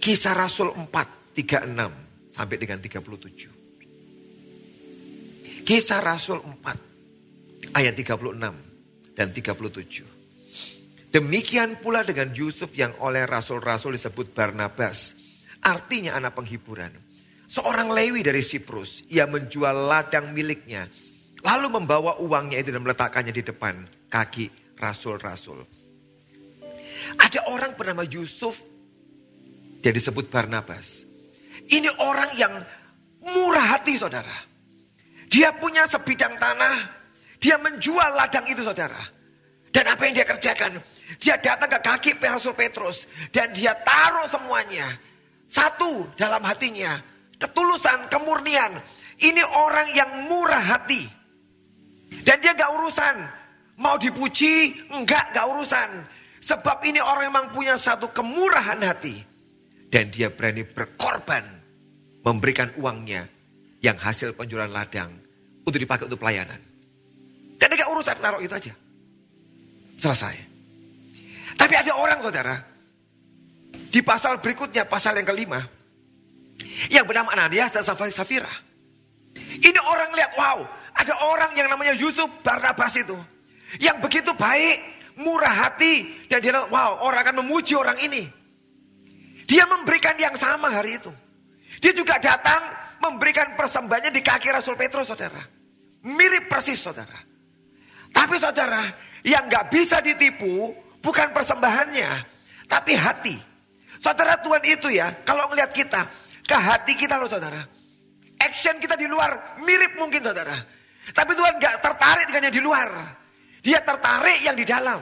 Kisah 0.00 0.32
Rasul 0.36 0.72
4, 0.72 1.36
36 1.36 2.36
sampai 2.36 2.56
dengan 2.56 2.80
37. 2.80 3.60
Kisah 5.64 6.00
Rasul 6.00 6.40
4 6.40 7.76
ayat 7.76 7.94
36 7.96 9.16
dan 9.16 9.28
37. 9.28 10.04
Demikian 11.10 11.82
pula 11.82 12.06
dengan 12.06 12.30
Yusuf 12.32 12.70
yang 12.78 12.94
oleh 13.02 13.26
rasul-rasul 13.26 13.98
disebut 13.98 14.30
Barnabas. 14.30 15.18
Artinya 15.60 16.16
anak 16.16 16.36
penghiburan. 16.36 16.92
Seorang 17.50 17.90
Lewi 17.90 18.22
dari 18.24 18.40
Siprus. 18.40 19.04
Ia 19.10 19.26
menjual 19.26 19.90
ladang 19.90 20.32
miliknya. 20.32 20.86
Lalu 21.40 21.80
membawa 21.80 22.20
uangnya 22.20 22.60
itu 22.60 22.70
dan 22.70 22.84
meletakkannya 22.84 23.32
di 23.32 23.42
depan 23.44 23.74
kaki 24.12 24.76
rasul-rasul. 24.76 25.64
Ada 27.16 27.48
orang 27.48 27.74
bernama 27.74 28.04
Yusuf. 28.04 28.60
Dia 29.80 29.92
disebut 29.92 30.28
Barnabas. 30.28 31.08
Ini 31.70 31.88
orang 32.00 32.30
yang 32.36 32.54
murah 33.24 33.76
hati 33.76 33.96
saudara. 33.96 34.36
Dia 35.30 35.56
punya 35.56 35.88
sebidang 35.88 36.36
tanah. 36.36 37.00
Dia 37.40 37.56
menjual 37.56 38.12
ladang 38.12 38.44
itu 38.46 38.60
saudara. 38.60 39.00
Dan 39.70 39.86
apa 39.88 40.02
yang 40.04 40.14
dia 40.18 40.26
kerjakan? 40.28 40.76
Dia 41.16 41.40
datang 41.40 41.70
ke 41.72 41.78
kaki 41.80 42.10
Rasul 42.20 42.52
Petrus. 42.52 43.08
Dan 43.32 43.54
dia 43.56 43.72
taruh 43.80 44.28
semuanya. 44.28 45.09
Satu 45.50 46.06
dalam 46.14 46.46
hatinya. 46.46 47.02
Ketulusan, 47.34 48.06
kemurnian. 48.06 48.78
Ini 49.18 49.42
orang 49.42 49.90
yang 49.92 50.30
murah 50.30 50.62
hati. 50.62 51.02
Dan 52.22 52.38
dia 52.38 52.54
gak 52.54 52.70
urusan. 52.70 53.16
Mau 53.82 53.98
dipuji, 53.98 54.70
enggak, 54.94 55.34
gak 55.34 55.50
urusan. 55.50 56.06
Sebab 56.40 56.80
ini 56.86 57.02
orang 57.02 57.28
memang 57.28 57.46
punya 57.50 57.74
satu 57.74 58.14
kemurahan 58.14 58.78
hati. 58.80 59.18
Dan 59.90 60.14
dia 60.14 60.30
berani 60.30 60.62
berkorban. 60.62 61.44
Memberikan 62.20 62.70
uangnya 62.76 63.26
yang 63.80 63.96
hasil 63.96 64.36
penjualan 64.36 64.68
ladang 64.68 65.10
untuk 65.64 65.80
dipakai 65.80 66.06
untuk 66.06 66.20
pelayanan. 66.20 66.60
Dan 67.58 67.74
gak 67.74 67.90
urusan 67.90 68.16
taruh 68.22 68.40
itu 68.40 68.54
aja. 68.54 68.72
Selesai. 70.00 70.36
Tapi 71.60 71.74
ada 71.76 71.92
orang 71.92 72.24
saudara, 72.24 72.56
di 73.70 74.00
pasal 74.02 74.38
berikutnya, 74.38 74.86
pasal 74.86 75.18
yang 75.18 75.26
kelima, 75.26 75.60
yang 76.90 77.04
bernama 77.06 77.34
Ananias 77.34 77.74
dan 77.74 77.82
Safira. 77.84 78.50
Ini 79.36 79.78
orang 79.82 80.10
lihat, 80.14 80.32
wow, 80.38 80.58
ada 80.94 81.14
orang 81.26 81.54
yang 81.54 81.70
namanya 81.70 81.94
Yusuf 81.94 82.26
Barnabas 82.42 82.94
itu. 82.98 83.14
Yang 83.78 83.96
begitu 84.02 84.30
baik, 84.34 84.78
murah 85.18 85.68
hati. 85.68 86.26
Dan 86.26 86.42
dia 86.42 86.66
wow, 86.66 87.06
orang 87.06 87.22
akan 87.22 87.36
memuji 87.46 87.78
orang 87.78 87.98
ini. 88.02 88.26
Dia 89.46 89.66
memberikan 89.66 90.14
yang 90.18 90.34
sama 90.38 90.70
hari 90.70 90.98
itu. 90.98 91.10
Dia 91.82 91.90
juga 91.94 92.18
datang 92.18 92.62
memberikan 93.02 93.58
persembahannya 93.58 94.14
di 94.14 94.22
kaki 94.22 94.50
Rasul 94.50 94.78
Petrus, 94.78 95.10
saudara. 95.10 95.40
Mirip 96.06 96.46
persis, 96.46 96.78
saudara. 96.78 97.18
Tapi 98.10 98.36
saudara, 98.38 98.82
yang 99.26 99.46
nggak 99.46 99.70
bisa 99.70 99.98
ditipu 100.02 100.74
bukan 101.02 101.30
persembahannya, 101.34 102.10
tapi 102.66 102.92
hati. 102.94 103.49
Saudara 104.00 104.40
Tuhan 104.40 104.64
itu 104.64 104.88
ya, 104.88 105.12
kalau 105.28 105.52
ngelihat 105.52 105.70
kita, 105.76 106.08
ke 106.48 106.56
hati 106.56 106.96
kita 106.96 107.20
loh 107.20 107.28
saudara. 107.28 107.60
Action 108.40 108.80
kita 108.80 108.96
di 108.96 109.04
luar 109.04 109.60
mirip 109.60 110.00
mungkin 110.00 110.24
saudara. 110.24 110.56
Tapi 111.12 111.32
Tuhan 111.36 111.60
nggak 111.60 111.76
tertarik 111.84 112.24
dengan 112.32 112.48
yang 112.48 112.56
di 112.56 112.62
luar. 112.64 112.88
Dia 113.60 113.84
tertarik 113.84 114.40
yang 114.40 114.56
di 114.56 114.64
dalam. 114.64 115.00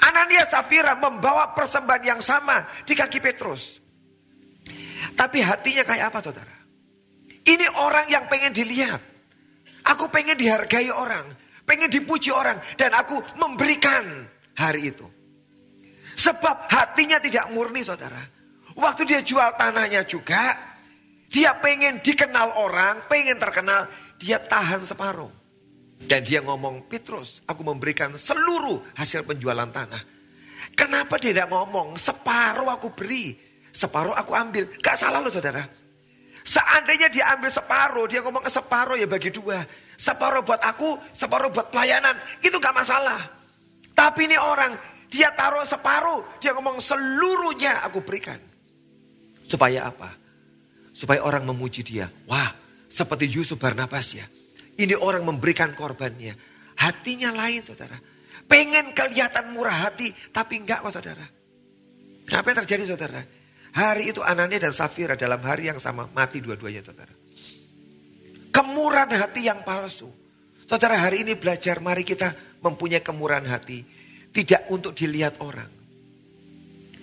Anania 0.00 0.42
Safira 0.50 0.98
membawa 0.98 1.54
persembahan 1.54 2.02
yang 2.02 2.20
sama 2.20 2.66
di 2.82 2.98
kaki 2.98 3.22
Petrus. 3.22 3.78
Tapi 5.14 5.38
hatinya 5.38 5.86
kayak 5.86 6.10
apa 6.10 6.18
saudara? 6.24 6.56
Ini 7.46 7.66
orang 7.78 8.10
yang 8.10 8.26
pengen 8.26 8.50
dilihat. 8.50 9.00
Aku 9.86 10.10
pengen 10.10 10.34
dihargai 10.34 10.90
orang. 10.90 11.30
Pengen 11.62 11.88
dipuji 11.92 12.34
orang. 12.34 12.58
Dan 12.74 12.90
aku 12.96 13.22
memberikan 13.38 14.26
hari 14.56 14.90
itu. 14.90 15.19
Sebab 16.20 16.68
hatinya 16.68 17.16
tidak 17.16 17.48
murni 17.48 17.80
saudara. 17.80 18.20
Waktu 18.76 19.08
dia 19.08 19.20
jual 19.24 19.56
tanahnya 19.56 20.04
juga. 20.04 20.52
Dia 21.32 21.56
pengen 21.56 22.04
dikenal 22.04 22.60
orang. 22.60 23.08
Pengen 23.08 23.40
terkenal. 23.40 23.88
Dia 24.20 24.36
tahan 24.36 24.84
separuh. 24.84 25.32
Dan 26.00 26.24
dia 26.24 26.40
ngomong, 26.44 26.88
Petrus, 26.88 27.44
aku 27.44 27.60
memberikan 27.64 28.16
seluruh 28.16 28.92
hasil 28.96 29.24
penjualan 29.24 29.68
tanah. 29.68 30.00
Kenapa 30.76 31.20
dia 31.20 31.36
tidak 31.36 31.52
ngomong, 31.52 31.96
separuh 31.96 32.72
aku 32.72 32.92
beri 32.92 33.36
Separuh 33.70 34.14
aku 34.14 34.34
ambil. 34.34 34.66
Gak 34.82 34.98
salah 34.98 35.22
loh 35.22 35.30
saudara. 35.30 35.62
Seandainya 36.42 37.06
dia 37.06 37.30
ambil 37.36 37.50
separuh, 37.52 38.06
dia 38.10 38.18
ngomong 38.24 38.42
ke 38.42 38.50
separuh 38.50 38.98
ya 38.98 39.06
bagi 39.06 39.30
dua. 39.30 39.62
Separuh 39.94 40.42
buat 40.42 40.58
aku, 40.64 40.98
separuh 41.14 41.52
buat 41.54 41.70
pelayanan. 41.70 42.18
Itu 42.42 42.58
gak 42.58 42.74
masalah. 42.74 43.20
Tapi 43.94 44.26
ini 44.26 44.36
orang, 44.40 44.74
dia 45.10 45.34
taruh 45.34 45.66
separuh, 45.66 46.38
dia 46.38 46.54
ngomong 46.54 46.78
seluruhnya 46.78 47.82
aku 47.82 48.06
berikan. 48.06 48.38
Supaya 49.50 49.90
apa? 49.90 50.14
Supaya 50.94 51.26
orang 51.26 51.42
memuji 51.50 51.82
dia. 51.82 52.06
Wah, 52.30 52.54
seperti 52.86 53.26
Yusuf 53.26 53.58
Barnabas 53.58 54.14
ya. 54.14 54.22
Ini 54.78 54.94
orang 54.94 55.26
memberikan 55.26 55.74
korbannya. 55.74 56.38
Hatinya 56.78 57.34
lain 57.34 57.66
saudara. 57.66 57.98
Pengen 58.46 58.94
kelihatan 58.94 59.50
murah 59.50 59.90
hati, 59.90 60.14
tapi 60.30 60.62
enggak 60.62 60.86
kok 60.86 60.94
saudara. 60.94 61.26
Apa 62.30 62.46
yang 62.54 62.58
terjadi 62.62 62.94
saudara? 62.94 63.20
Hari 63.70 64.14
itu 64.14 64.22
Anania 64.22 64.62
dan 64.62 64.74
Safira 64.74 65.18
dalam 65.18 65.42
hari 65.42 65.70
yang 65.70 65.82
sama 65.82 66.06
mati 66.14 66.38
dua-duanya 66.38 66.86
saudara. 66.86 67.14
Kemurahan 68.50 69.10
hati 69.14 69.46
yang 69.46 69.62
palsu. 69.66 70.10
Saudara 70.66 70.98
hari 70.98 71.26
ini 71.26 71.34
belajar 71.34 71.82
mari 71.82 72.06
kita 72.06 72.34
mempunyai 72.62 73.02
kemurahan 73.02 73.46
hati. 73.46 73.82
Tidak 74.30 74.70
untuk 74.70 74.94
dilihat 74.94 75.42
orang. 75.42 75.70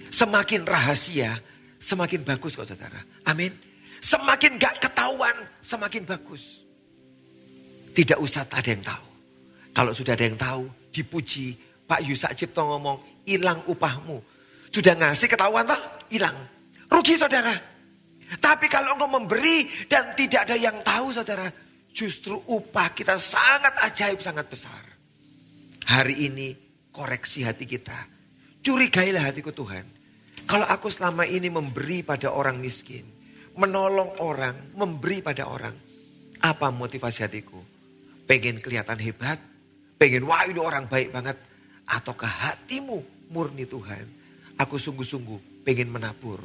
Semakin 0.08 0.63
rahasia 0.63 1.36
semakin 1.78 2.26
bagus 2.26 2.58
kok 2.58 2.68
saudara. 2.68 3.00
Amin. 3.30 3.54
Semakin 4.02 4.58
gak 4.62 4.82
ketahuan 4.82 5.34
semakin 5.62 6.06
bagus. 6.06 6.62
Tidak 7.94 8.18
usah 8.22 8.46
ada 8.46 8.62
yang 8.70 8.86
tahu. 8.86 9.06
Kalau 9.74 9.92
sudah 9.94 10.13
ada 10.13 10.26
yang 10.26 10.38
tahu 10.38 10.70
dipuji. 10.94 11.58
Pak 11.88 12.04
Yusak 12.04 12.36
Cipto 12.36 12.68
ngomong 12.68 13.24
hilang 13.24 13.63
upahmu. 13.63 14.20
Sudah 14.70 14.94
ngasih 15.00 15.32
ketahuan 15.32 15.63
toh 15.63 15.80
hilang. 16.12 16.36
Rugi 16.92 17.16
saudara. 17.16 17.56
Tapi 18.28 18.68
kalau 18.68 19.00
engkau 19.00 19.08
memberi 19.08 19.88
dan 19.88 20.12
tidak 20.13 20.52
ada 20.52 20.56
yang 20.60 20.84
tahu 20.84 21.16
saudara. 21.16 21.48
Justru 21.96 22.38
upah 22.52 22.92
kita 22.94 23.18
sangat 23.18 23.74
ajaib, 23.88 24.20
sangat 24.20 24.46
besar. 24.52 24.84
Hari 25.88 26.28
ini 26.28 26.66
koreksi 26.98 27.46
hati 27.46 27.70
kita. 27.70 28.10
Curigailah 28.66 29.30
hatiku 29.30 29.54
Tuhan. 29.54 29.86
Kalau 30.50 30.66
aku 30.66 30.90
selama 30.90 31.30
ini 31.30 31.54
memberi 31.54 32.02
pada 32.02 32.34
orang 32.34 32.58
miskin. 32.58 33.06
Menolong 33.54 34.18
orang, 34.26 34.74
memberi 34.74 35.22
pada 35.22 35.46
orang. 35.46 35.78
Apa 36.42 36.74
motivasi 36.74 37.22
hatiku? 37.22 37.62
Pengen 38.26 38.58
kelihatan 38.58 38.98
hebat? 38.98 39.38
Pengen 39.98 40.26
wah 40.26 40.46
ini 40.50 40.58
orang 40.58 40.90
baik 40.90 41.14
banget? 41.14 41.38
Ataukah 41.86 42.50
hatimu 42.50 43.30
murni 43.30 43.66
Tuhan? 43.70 44.06
Aku 44.58 44.82
sungguh-sungguh 44.82 45.62
pengen 45.62 45.94
menabur 45.94 46.42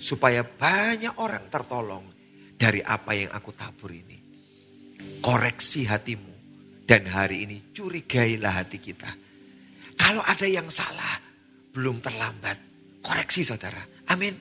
Supaya 0.00 0.40
banyak 0.40 1.20
orang 1.20 1.52
tertolong 1.52 2.08
dari 2.56 2.80
apa 2.80 3.12
yang 3.12 3.28
aku 3.36 3.52
tabur 3.52 3.92
ini. 3.92 4.16
Koreksi 5.20 5.84
hatimu. 5.84 6.32
Dan 6.88 7.04
hari 7.04 7.44
ini 7.44 7.56
curigailah 7.76 8.64
hati 8.64 8.80
kita. 8.80 9.29
Kalau 10.00 10.24
ada 10.24 10.48
yang 10.48 10.72
salah, 10.72 11.20
belum 11.76 12.00
terlambat. 12.00 12.56
Koreksi 13.04 13.44
saudara. 13.44 13.84
Amin. 14.08 14.32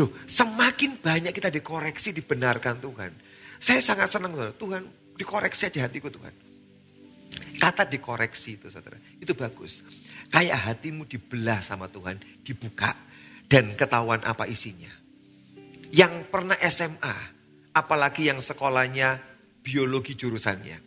Loh, 0.00 0.16
semakin 0.24 0.96
banyak 0.96 1.32
kita 1.36 1.52
dikoreksi, 1.52 2.16
dibenarkan 2.16 2.80
Tuhan. 2.80 3.12
Saya 3.60 3.84
sangat 3.84 4.08
senang 4.08 4.32
saudara. 4.32 4.56
Tuhan, 4.56 4.82
dikoreksi 5.20 5.68
aja 5.68 5.84
hatiku 5.84 6.08
Tuhan. 6.08 6.32
Kata 7.58 7.84
dikoreksi 7.84 8.56
itu 8.56 8.72
saudara, 8.72 8.96
itu 9.18 9.34
bagus. 9.36 9.84
Kayak 10.32 10.72
hatimu 10.72 11.04
dibelah 11.04 11.60
sama 11.60 11.90
Tuhan, 11.90 12.16
dibuka 12.40 12.96
dan 13.44 13.74
ketahuan 13.74 14.22
apa 14.24 14.46
isinya. 14.48 14.92
Yang 15.92 16.32
pernah 16.32 16.56
SMA, 16.68 17.16
apalagi 17.74 18.30
yang 18.30 18.40
sekolahnya 18.40 19.20
biologi 19.60 20.14
jurusannya. 20.14 20.78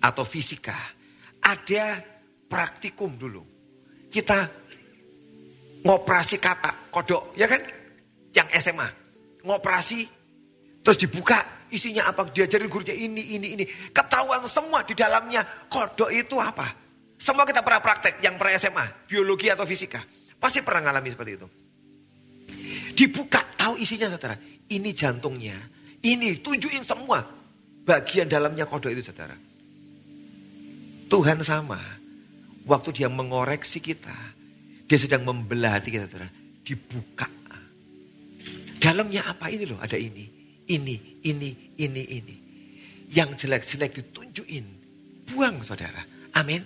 Atau 0.00 0.24
fisika. 0.24 0.76
Ada 1.44 2.13
praktikum 2.48 3.16
dulu. 3.18 3.42
Kita 4.08 4.46
ngoperasi 5.84 6.36
kata, 6.40 6.88
kodok, 6.88 7.36
ya 7.36 7.44
kan? 7.44 7.60
Yang 8.32 8.48
SMA. 8.64 8.88
Ngoperasi, 9.44 10.00
terus 10.80 10.96
dibuka, 10.96 11.68
isinya 11.68 12.08
apa, 12.08 12.24
diajarin 12.30 12.70
gurunya 12.70 12.96
ini, 12.96 13.36
ini, 13.36 13.46
ini. 13.58 13.64
Ketahuan 13.92 14.46
semua 14.48 14.86
di 14.86 14.96
dalamnya, 14.96 15.68
kodok 15.68 16.08
itu 16.08 16.40
apa? 16.40 16.72
Semua 17.20 17.44
kita 17.44 17.60
pernah 17.60 17.84
praktek, 17.84 18.24
yang 18.24 18.40
pernah 18.40 18.56
SMA, 18.56 18.86
biologi 19.04 19.52
atau 19.52 19.68
fisika. 19.68 20.00
Pasti 20.40 20.64
pernah 20.64 20.90
ngalami 20.90 21.08
seperti 21.12 21.32
itu. 21.36 21.48
Dibuka, 22.94 23.44
tahu 23.58 23.76
isinya 23.76 24.08
saudara. 24.08 24.38
Ini 24.64 24.90
jantungnya, 24.96 25.56
ini 26.00 26.40
tunjukin 26.40 26.80
semua 26.80 27.20
bagian 27.84 28.24
dalamnya 28.28 28.64
kodok 28.64 28.88
itu 28.88 29.04
saudara. 29.04 29.36
Tuhan 31.12 31.44
sama. 31.44 32.03
Waktu 32.64 32.96
dia 32.96 33.08
mengoreksi 33.12 33.80
kita, 33.80 34.16
dia 34.88 34.98
sedang 35.00 35.24
membelah 35.28 35.76
hati 35.76 35.92
kita 35.92 36.08
saudara. 36.08 36.28
Dibuka. 36.64 37.28
Dalamnya 38.80 39.24
apa 39.28 39.48
ini 39.52 39.64
loh, 39.68 39.80
ada 39.80 39.96
ini. 39.96 40.28
Ini, 40.64 41.24
ini, 41.28 41.50
ini, 41.76 42.02
ini. 42.08 42.36
Yang 43.12 43.44
jelek-jelek 43.44 44.00
ditunjukin. 44.00 44.64
Buang 45.28 45.60
saudara. 45.60 46.04
Amin. 46.36 46.64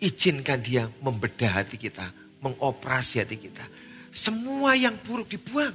Izinkan 0.00 0.60
dia 0.60 0.88
membedah 1.00 1.64
hati 1.64 1.80
kita. 1.80 2.12
Mengoperasi 2.44 3.24
hati 3.24 3.36
kita. 3.40 3.64
Semua 4.12 4.76
yang 4.76 5.00
buruk 5.00 5.32
dibuang. 5.32 5.72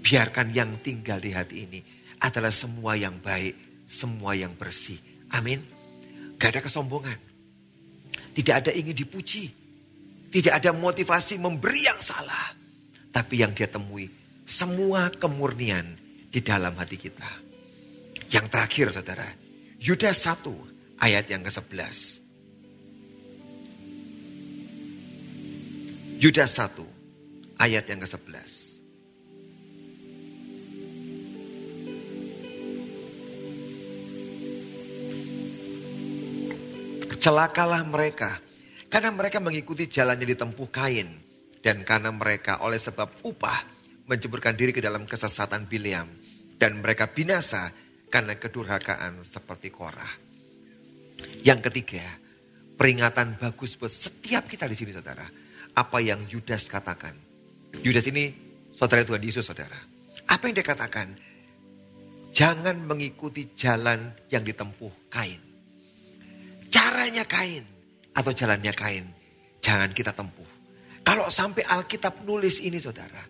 Biarkan 0.00 0.54
yang 0.54 0.78
tinggal 0.78 1.18
di 1.18 1.34
hati 1.34 1.56
ini 1.66 1.80
adalah 2.22 2.54
semua 2.54 2.94
yang 2.94 3.18
baik, 3.18 3.84
semua 3.90 4.38
yang 4.38 4.54
bersih. 4.54 4.98
Amin. 5.34 5.62
Gak 6.38 6.56
ada 6.56 6.60
kesombongan. 6.64 7.29
Tidak 8.30 8.54
ada 8.54 8.70
ingin 8.70 8.94
dipuji. 8.94 9.50
Tidak 10.30 10.54
ada 10.54 10.70
motivasi 10.70 11.42
memberi 11.42 11.86
yang 11.86 11.98
salah. 11.98 12.54
Tapi 13.10 13.42
yang 13.42 13.50
dia 13.50 13.66
temui 13.66 14.20
semua 14.50 15.14
kemurnian 15.14 15.94
di 16.26 16.42
dalam 16.42 16.74
hati 16.74 16.98
kita. 16.98 17.30
Yang 18.34 18.46
terakhir 18.50 18.86
saudara. 18.90 19.28
Yudas 19.78 20.26
1 20.26 20.42
ayat 20.98 21.30
yang 21.30 21.46
ke-11. 21.46 22.20
Yudas 26.20 26.50
1 26.58 26.84
ayat 27.62 27.84
yang 27.86 28.02
ke-11. 28.02 28.59
Celakalah 37.20 37.84
mereka 37.84 38.40
karena 38.88 39.12
mereka 39.12 39.44
mengikuti 39.44 39.84
jalan 39.92 40.16
yang 40.24 40.32
ditempuh 40.32 40.68
Kain 40.72 41.08
dan 41.60 41.84
karena 41.84 42.08
mereka 42.08 42.64
oleh 42.64 42.80
sebab 42.80 43.20
upah 43.28 43.60
menceburkan 44.08 44.56
diri 44.56 44.72
ke 44.72 44.80
dalam 44.80 45.04
kesesatan 45.04 45.68
Bileam 45.68 46.08
dan 46.56 46.80
mereka 46.80 47.12
binasa 47.12 47.68
karena 48.08 48.40
kedurhakaan 48.40 49.20
seperti 49.20 49.68
Korah. 49.68 50.10
Yang 51.44 51.68
ketiga, 51.68 52.08
peringatan 52.80 53.36
bagus 53.36 53.76
buat 53.76 53.92
setiap 53.92 54.48
kita 54.48 54.64
di 54.64 54.76
sini 54.80 54.96
saudara. 54.96 55.28
Apa 55.76 56.00
yang 56.00 56.24
Yudas 56.24 56.72
katakan. 56.72 57.12
Yudas 57.84 58.08
ini 58.08 58.32
saudara 58.72 59.04
Tuhan 59.04 59.20
Yesus 59.20 59.44
saudara. 59.44 59.76
Apa 60.24 60.48
yang 60.48 60.56
dia 60.56 60.64
katakan? 60.64 61.12
Jangan 62.32 62.80
mengikuti 62.80 63.52
jalan 63.52 64.16
yang 64.32 64.40
ditempuh 64.40 65.12
Kain. 65.12 65.49
Caranya 66.70 67.26
Kain 67.26 67.66
atau 68.14 68.32
jalannya 68.32 68.72
Kain. 68.72 69.06
Jangan 69.60 69.90
kita 69.92 70.14
tempuh. 70.16 70.46
Kalau 71.04 71.26
sampai 71.28 71.66
Alkitab 71.66 72.24
nulis 72.24 72.62
ini 72.62 72.78
saudara. 72.78 73.20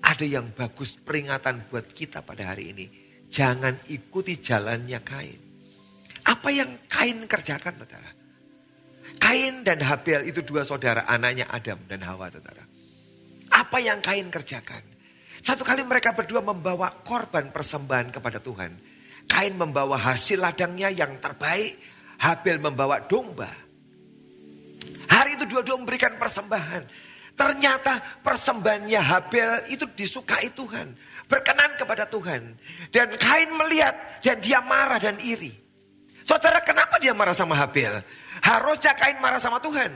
Ada 0.00 0.24
yang 0.24 0.56
bagus 0.56 0.96
peringatan 0.96 1.68
buat 1.68 1.92
kita 1.92 2.24
pada 2.24 2.52
hari 2.52 2.72
ini. 2.72 2.86
Jangan 3.30 3.86
ikuti 3.92 4.40
jalannya 4.40 5.00
Kain. 5.04 5.40
Apa 6.26 6.48
yang 6.50 6.88
Kain 6.88 7.24
kerjakan 7.28 7.78
saudara? 7.78 8.10
Kain 9.20 9.60
dan 9.60 9.84
Habel 9.84 10.26
itu 10.26 10.40
dua 10.40 10.64
saudara 10.64 11.04
anaknya 11.04 11.46
Adam 11.52 11.78
dan 11.84 12.00
Hawa 12.02 12.32
saudara. 12.32 12.64
Apa 13.52 13.78
yang 13.78 14.00
Kain 14.00 14.32
kerjakan? 14.32 14.82
Satu 15.40 15.64
kali 15.64 15.84
mereka 15.84 16.12
berdua 16.16 16.44
membawa 16.44 16.92
korban 17.04 17.52
persembahan 17.52 18.12
kepada 18.12 18.40
Tuhan. 18.40 18.72
Kain 19.30 19.54
membawa 19.54 19.94
hasil 19.94 20.42
ladangnya 20.42 20.90
yang 20.90 21.20
terbaik 21.22 21.76
Habel 22.20 22.60
membawa 22.60 23.00
domba. 23.08 23.48
Hari 25.10 25.40
itu 25.40 25.44
dua-dua 25.48 25.80
memberikan 25.80 26.14
persembahan. 26.20 26.84
Ternyata 27.32 28.20
persembahannya 28.20 29.00
Habel 29.00 29.72
itu 29.72 29.88
disukai 29.96 30.52
Tuhan. 30.52 30.92
Berkenan 31.24 31.80
kepada 31.80 32.04
Tuhan. 32.04 32.60
Dan 32.92 33.16
Kain 33.16 33.48
melihat 33.56 33.96
dan 34.20 34.36
dia 34.44 34.60
marah 34.60 35.00
dan 35.00 35.16
iri. 35.24 35.56
Saudara 36.28 36.60
kenapa 36.60 37.00
dia 37.00 37.16
marah 37.16 37.32
sama 37.32 37.56
Habel? 37.56 38.04
Harusnya 38.44 38.92
Kain 38.92 39.16
marah 39.18 39.40
sama 39.40 39.56
Tuhan. 39.58 39.88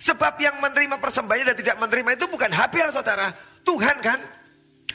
Sebab 0.00 0.36
yang 0.40 0.60
menerima 0.60 1.00
persembahannya 1.00 1.52
dan 1.52 1.56
tidak 1.56 1.76
menerima 1.80 2.10
itu 2.20 2.26
bukan 2.28 2.52
Habel 2.52 2.92
saudara. 2.92 3.32
Tuhan 3.64 3.96
kan? 4.04 4.20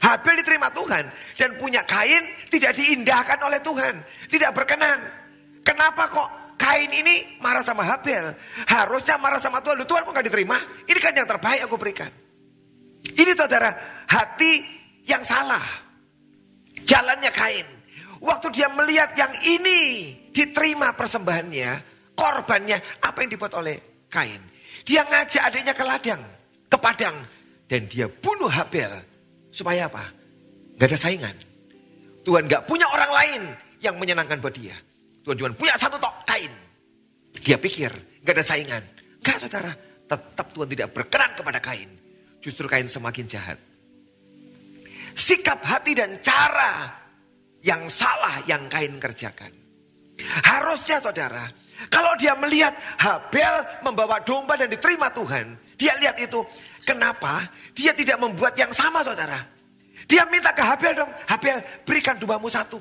Habel 0.06 0.45
diterima 0.45 0.69
Tuhan. 0.69 1.10
Dan 1.34 1.58
punya 1.58 1.82
Kain 1.89 2.30
tidak 2.54 2.78
diindahkan 2.78 3.41
oleh 3.41 3.58
Tuhan. 3.65 3.98
Tidak 4.30 4.54
berkenan. 4.54 5.02
Kenapa 5.65 6.06
kok 6.13 6.44
Kain 6.55 6.87
ini 6.87 7.39
marah 7.43 7.61
sama 7.61 7.83
Habel. 7.83 8.31
Harusnya 8.67 9.19
marah 9.19 9.39
sama 9.43 9.59
Tuhan. 9.59 9.83
Tuhan 9.83 10.07
kok 10.07 10.13
gak 10.15 10.27
diterima? 10.27 10.57
Ini 10.87 10.99
kan 11.03 11.13
yang 11.15 11.27
terbaik 11.27 11.61
aku 11.67 11.75
berikan. 11.75 12.11
Ini 13.05 13.31
saudara, 13.35 13.69
hati 14.07 14.63
yang 15.05 15.21
salah. 15.21 15.63
Jalannya 16.87 17.31
Kain. 17.35 17.67
Waktu 18.23 18.47
dia 18.55 18.71
melihat 18.71 19.13
yang 19.19 19.33
ini 19.45 20.11
diterima 20.31 20.95
persembahannya, 20.95 21.69
korbannya, 22.17 22.77
apa 23.03 23.17
yang 23.21 23.29
dibuat 23.35 23.53
oleh 23.53 24.07
Kain. 24.09 24.39
Dia 24.87 25.05
ngajak 25.05 25.43
adiknya 25.51 25.73
ke 25.75 25.83
ladang, 25.83 26.21
ke 26.71 26.77
padang. 26.79 27.17
Dan 27.65 27.89
dia 27.89 28.05
bunuh 28.07 28.49
Habel. 28.49 29.01
Supaya 29.49 29.87
apa? 29.87 30.11
Gak 30.79 30.91
ada 30.91 30.97
saingan. 30.99 31.35
Tuhan 32.25 32.49
gak 32.49 32.65
punya 32.65 32.89
orang 32.89 33.11
lain 33.11 33.41
yang 33.83 33.95
menyenangkan 34.01 34.41
buat 34.41 34.55
dia. 34.55 34.75
Tuhan 35.25 35.35
cuma 35.41 35.49
punya 35.57 35.73
satu 35.73 35.97
tok 35.97 36.21
kain. 36.21 36.53
Dia 37.41 37.57
pikir 37.57 37.89
gak 38.21 38.38
ada 38.38 38.45
saingan. 38.45 38.83
Gak 39.25 39.41
saudara, 39.41 39.73
tetap 40.05 40.53
Tuhan 40.53 40.69
tidak 40.69 40.93
berkenan 40.93 41.33
kepada 41.33 41.57
kain. 41.57 41.89
Justru 42.38 42.69
kain 42.69 42.85
semakin 42.85 43.25
jahat. 43.25 43.57
Sikap 45.17 45.65
hati 45.65 45.97
dan 45.97 46.21
cara 46.21 46.93
yang 47.65 47.89
salah 47.89 48.38
yang 48.45 48.69
kain 48.69 49.01
kerjakan. 49.01 49.49
Harusnya 50.45 51.01
saudara, 51.01 51.49
kalau 51.89 52.13
dia 52.21 52.38
melihat 52.38 52.77
Habel 53.01 53.81
membawa 53.81 54.21
domba 54.21 54.53
dan 54.53 54.69
diterima 54.69 55.09
Tuhan. 55.09 55.57
Dia 55.75 55.97
lihat 55.99 56.21
itu, 56.21 56.39
kenapa 56.85 57.49
dia 57.73 57.91
tidak 57.91 58.21
membuat 58.21 58.53
yang 58.55 58.71
sama 58.71 59.01
saudara. 59.01 59.41
Dia 60.05 60.23
minta 60.29 60.53
ke 60.53 60.61
Habel 60.61 60.93
dong, 60.95 61.11
Habel 61.27 61.59
berikan 61.83 62.15
dombamu 62.15 62.47
satu. 62.47 62.77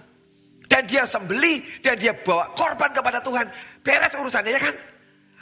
Dan 0.64 0.88
dia 0.88 1.04
sembeli 1.04 1.60
dan 1.84 2.00
dia 2.00 2.16
bawa 2.16 2.52
korban 2.56 2.90
kepada 2.90 3.20
Tuhan. 3.20 3.46
Beres 3.84 4.12
urusannya 4.16 4.52
ya 4.52 4.60
kan? 4.60 4.74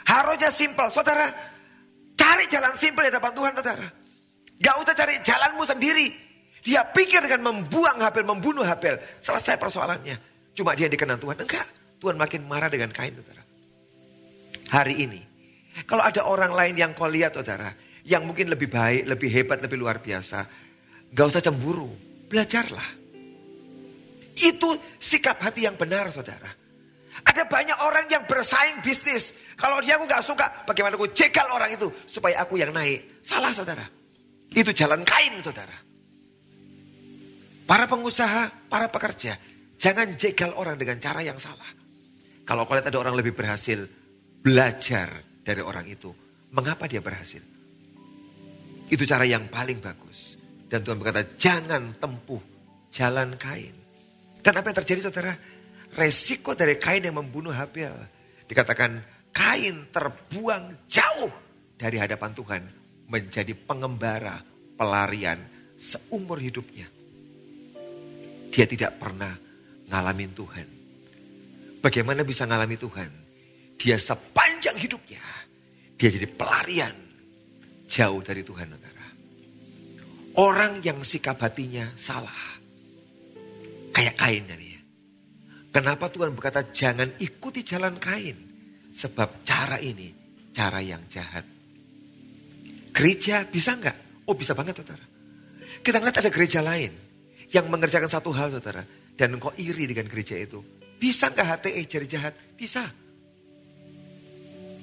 Harusnya 0.03 0.51
simpel. 0.51 0.91
Saudara, 0.91 1.31
cari 2.19 2.43
jalan 2.51 2.75
simpel 2.75 3.07
di 3.07 3.13
depan 3.15 3.31
Tuhan 3.31 3.51
saudara. 3.55 3.87
Gak 4.59 4.75
usah 4.83 4.95
cari 4.95 5.15
jalanmu 5.23 5.63
sendiri. 5.63 6.07
Dia 6.63 6.87
pikir 6.87 7.23
dengan 7.27 7.51
membuang 7.51 7.99
Habel, 7.99 8.23
membunuh 8.23 8.63
Habel. 8.63 8.99
Selesai 9.19 9.59
persoalannya. 9.59 10.15
Cuma 10.55 10.75
dia 10.75 10.87
dikenan 10.87 11.19
Tuhan. 11.19 11.39
Enggak. 11.39 11.67
Tuhan 11.99 12.19
makin 12.19 12.43
marah 12.47 12.67
dengan 12.67 12.91
kain 12.91 13.15
saudara. 13.15 13.43
Hari 14.71 14.95
ini. 15.07 15.21
Kalau 15.87 16.03
ada 16.03 16.23
orang 16.27 16.51
lain 16.51 16.75
yang 16.79 16.91
kau 16.95 17.07
lihat 17.07 17.35
saudara. 17.35 17.71
Yang 18.03 18.23
mungkin 18.27 18.47
lebih 18.51 18.67
baik, 18.67 19.07
lebih 19.07 19.29
hebat, 19.31 19.59
lebih 19.63 19.79
luar 19.79 20.03
biasa. 20.03 20.43
Gak 21.11 21.25
usah 21.31 21.43
cemburu. 21.43 21.87
Belajarlah. 22.27 23.02
Itu 24.33 24.77
sikap 24.97 25.37
hati 25.41 25.65
yang 25.69 25.77
benar 25.77 26.09
saudara. 26.09 26.49
Ada 27.23 27.45
banyak 27.45 27.77
orang 27.85 28.09
yang 28.09 28.25
bersaing 28.25 28.81
bisnis. 28.81 29.31
Kalau 29.55 29.79
dia 29.79 29.95
aku 29.95 30.09
gak 30.09 30.25
suka, 30.25 30.65
bagaimana 30.65 30.97
aku 30.97 31.13
jegal 31.13 31.47
orang 31.53 31.71
itu 31.71 31.87
supaya 32.09 32.41
aku 32.41 32.57
yang 32.57 32.73
naik. 32.73 33.21
Salah 33.21 33.53
saudara. 33.53 33.85
Itu 34.49 34.73
jalan 34.73 35.05
kain 35.05 35.39
saudara. 35.39 35.73
Para 37.63 37.87
pengusaha, 37.87 38.67
para 38.67 38.91
pekerja, 38.91 39.39
jangan 39.79 40.19
jegal 40.19 40.51
orang 40.59 40.75
dengan 40.75 40.99
cara 40.99 41.23
yang 41.23 41.39
salah. 41.39 41.69
Kalau 42.43 42.67
kalian 42.67 42.91
ada 42.91 42.99
orang 42.99 43.15
lebih 43.15 43.31
berhasil, 43.31 43.87
belajar 44.43 45.23
dari 45.47 45.63
orang 45.63 45.87
itu. 45.87 46.11
Mengapa 46.51 46.91
dia 46.91 46.99
berhasil? 46.99 47.39
Itu 48.91 49.03
cara 49.07 49.23
yang 49.23 49.47
paling 49.47 49.79
bagus. 49.79 50.35
Dan 50.67 50.83
Tuhan 50.83 50.99
berkata, 50.99 51.39
jangan 51.39 51.95
tempuh 51.97 52.41
jalan 52.91 53.39
kain. 53.39 53.82
Dan 54.43 54.59
apa 54.59 54.69
yang 54.69 54.77
terjadi 54.83 55.07
saudara? 55.07 55.33
Resiko 55.95 56.51
dari 56.51 56.75
Kain 56.75 57.07
yang 57.07 57.15
membunuh 57.15 57.55
Habel. 57.55 57.95
Dikatakan 58.43 58.99
Kain 59.31 59.87
terbuang 59.89 60.85
jauh 60.91 61.31
dari 61.79 61.95
hadapan 61.95 62.31
Tuhan. 62.35 62.63
Menjadi 63.07 63.55
pengembara, 63.55 64.43
pelarian 64.75 65.39
seumur 65.79 66.39
hidupnya. 66.43 66.87
Dia 68.53 68.65
tidak 68.67 68.99
pernah 68.99 69.33
ngalamin 69.89 70.31
Tuhan. 70.35 70.67
Bagaimana 71.83 72.23
bisa 72.23 72.47
ngalami 72.47 72.79
Tuhan? 72.79 73.11
Dia 73.75 73.99
sepanjang 73.99 74.79
hidupnya, 74.79 75.19
dia 75.99 76.07
jadi 76.07 76.23
pelarian 76.29 76.95
jauh 77.91 78.23
dari 78.23 78.39
Tuhan, 78.39 78.71
saudara. 78.71 79.07
Orang 80.39 80.79
yang 80.79 81.03
sikap 81.03 81.35
hatinya 81.43 81.91
salah. 81.99 82.62
Kayak 84.03 84.19
Kain 84.19 84.43
ini 84.51 84.67
ya. 84.67 84.81
Kenapa 85.79 86.11
Tuhan 86.11 86.35
berkata 86.35 86.75
jangan 86.75 87.07
ikuti 87.23 87.63
jalan 87.63 87.95
Kain? 88.03 88.35
Sebab 88.91 89.47
cara 89.47 89.79
ini 89.79 90.11
cara 90.51 90.83
yang 90.83 91.07
jahat. 91.07 91.47
Gereja 92.91 93.47
bisa 93.47 93.79
nggak? 93.79 94.27
Oh 94.27 94.35
bisa 94.35 94.51
banget 94.51 94.83
saudara. 94.83 95.07
Kita 95.79 96.03
ngeliat 96.03 96.19
ada 96.19 96.27
gereja 96.27 96.59
lain 96.59 96.91
yang 97.47 97.71
mengerjakan 97.71 98.11
satu 98.11 98.35
hal 98.35 98.51
saudara. 98.51 98.83
Dan 99.15 99.39
engkau 99.39 99.55
iri 99.55 99.87
dengan 99.87 100.11
gereja 100.11 100.35
itu. 100.35 100.59
Bisa 100.99 101.31
nggak 101.31 101.63
HTE 101.63 101.81
jadi 101.87 102.07
jahat? 102.11 102.35
Bisa. 102.59 102.83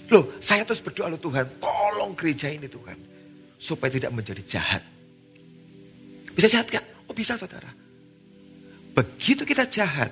Loh, 0.08 0.32
saya 0.40 0.64
terus 0.64 0.80
berdoa 0.80 1.12
loh 1.12 1.20
Tuhan, 1.20 1.60
tolong 1.60 2.16
gereja 2.16 2.48
ini 2.48 2.72
Tuhan. 2.72 2.96
Supaya 3.60 3.92
tidak 3.92 4.16
menjadi 4.16 4.40
jahat. 4.48 4.80
Bisa 6.32 6.48
jahat 6.48 6.72
gak? 6.72 6.84
Oh 7.04 7.12
bisa 7.12 7.36
saudara. 7.36 7.79
Begitu 8.90 9.46
kita 9.46 9.70
jahat, 9.70 10.10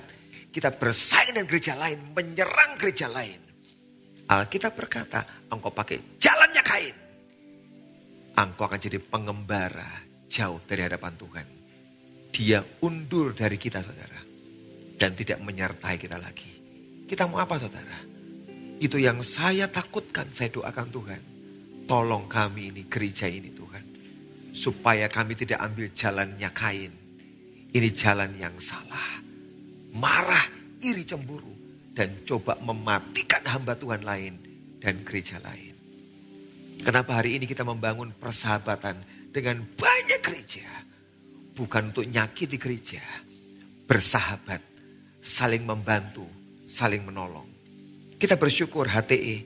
kita 0.54 0.70
bersaing 0.74 1.34
dengan 1.34 1.48
gereja 1.50 1.74
lain, 1.74 2.14
menyerang 2.14 2.78
gereja 2.78 3.10
lain. 3.10 3.40
Alkitab 4.28 4.76
berkata, 4.76 5.48
engkau 5.48 5.72
pakai 5.72 6.20
jalannya 6.20 6.62
kain. 6.62 6.96
Engkau 8.38 8.68
akan 8.68 8.78
jadi 8.78 9.00
pengembara 9.00 10.04
jauh 10.28 10.60
dari 10.68 10.84
hadapan 10.84 11.14
Tuhan. 11.16 11.46
Dia 12.28 12.60
undur 12.84 13.32
dari 13.32 13.56
kita 13.56 13.80
saudara. 13.80 14.20
Dan 14.98 15.14
tidak 15.14 15.38
menyertai 15.46 15.94
kita 15.94 16.18
lagi. 16.18 16.50
Kita 17.06 17.30
mau 17.30 17.38
apa 17.38 17.54
saudara? 17.54 18.02
Itu 18.82 18.98
yang 18.98 19.22
saya 19.22 19.70
takutkan, 19.70 20.26
saya 20.34 20.50
doakan 20.50 20.88
Tuhan. 20.90 21.22
Tolong 21.86 22.26
kami 22.26 22.74
ini, 22.74 22.82
gereja 22.90 23.30
ini 23.30 23.54
Tuhan. 23.54 23.84
Supaya 24.50 25.06
kami 25.06 25.38
tidak 25.38 25.62
ambil 25.62 25.86
jalannya 25.94 26.50
kain. 26.50 26.92
Ini 27.68 27.88
jalan 27.92 28.32
yang 28.40 28.56
salah. 28.56 29.20
Marah, 29.96 30.46
iri 30.80 31.04
cemburu. 31.04 31.52
Dan 31.92 32.22
coba 32.22 32.54
mematikan 32.62 33.42
hamba 33.42 33.74
Tuhan 33.74 34.06
lain 34.06 34.34
dan 34.78 35.02
gereja 35.02 35.42
lain. 35.42 35.74
Kenapa 36.78 37.18
hari 37.18 37.34
ini 37.34 37.44
kita 37.50 37.66
membangun 37.66 38.14
persahabatan 38.14 39.02
dengan 39.34 39.60
banyak 39.62 40.20
gereja. 40.22 40.68
Bukan 41.58 41.90
untuk 41.90 42.06
nyakiti 42.06 42.54
gereja. 42.54 43.02
Bersahabat, 43.88 44.62
saling 45.18 45.66
membantu, 45.66 46.24
saling 46.70 47.02
menolong. 47.02 47.48
Kita 48.14 48.38
bersyukur 48.38 48.86
HTE. 48.86 49.36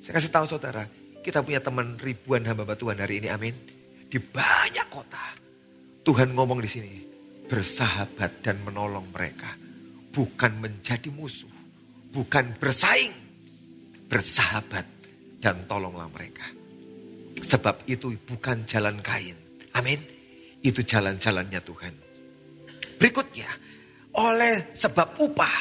Saya 0.00 0.12
kasih 0.16 0.32
tahu 0.32 0.46
saudara, 0.48 0.88
kita 1.20 1.44
punya 1.44 1.60
teman 1.60 2.00
ribuan 2.00 2.44
hamba 2.48 2.72
Tuhan 2.72 2.96
hari 2.96 3.20
ini, 3.20 3.28
amin. 3.28 3.52
Di 4.08 4.16
banyak 4.16 4.88
kota. 4.88 5.36
Tuhan 6.00 6.32
ngomong 6.32 6.64
di 6.64 6.70
sini, 6.70 6.92
bersahabat 7.50 8.46
dan 8.46 8.62
menolong 8.62 9.10
mereka. 9.10 9.50
Bukan 10.14 10.62
menjadi 10.62 11.10
musuh, 11.10 11.50
bukan 12.14 12.54
bersaing. 12.62 13.10
Bersahabat 14.06 14.86
dan 15.38 15.66
tolonglah 15.70 16.10
mereka. 16.10 16.46
Sebab 17.42 17.86
itu 17.86 18.14
bukan 18.26 18.66
jalan 18.66 18.98
kain. 19.02 19.34
Amin. 19.74 20.02
Itu 20.62 20.82
jalan-jalannya 20.82 21.60
Tuhan. 21.62 21.94
Berikutnya, 22.98 23.48
oleh 24.18 24.74
sebab 24.74 25.22
upah 25.22 25.56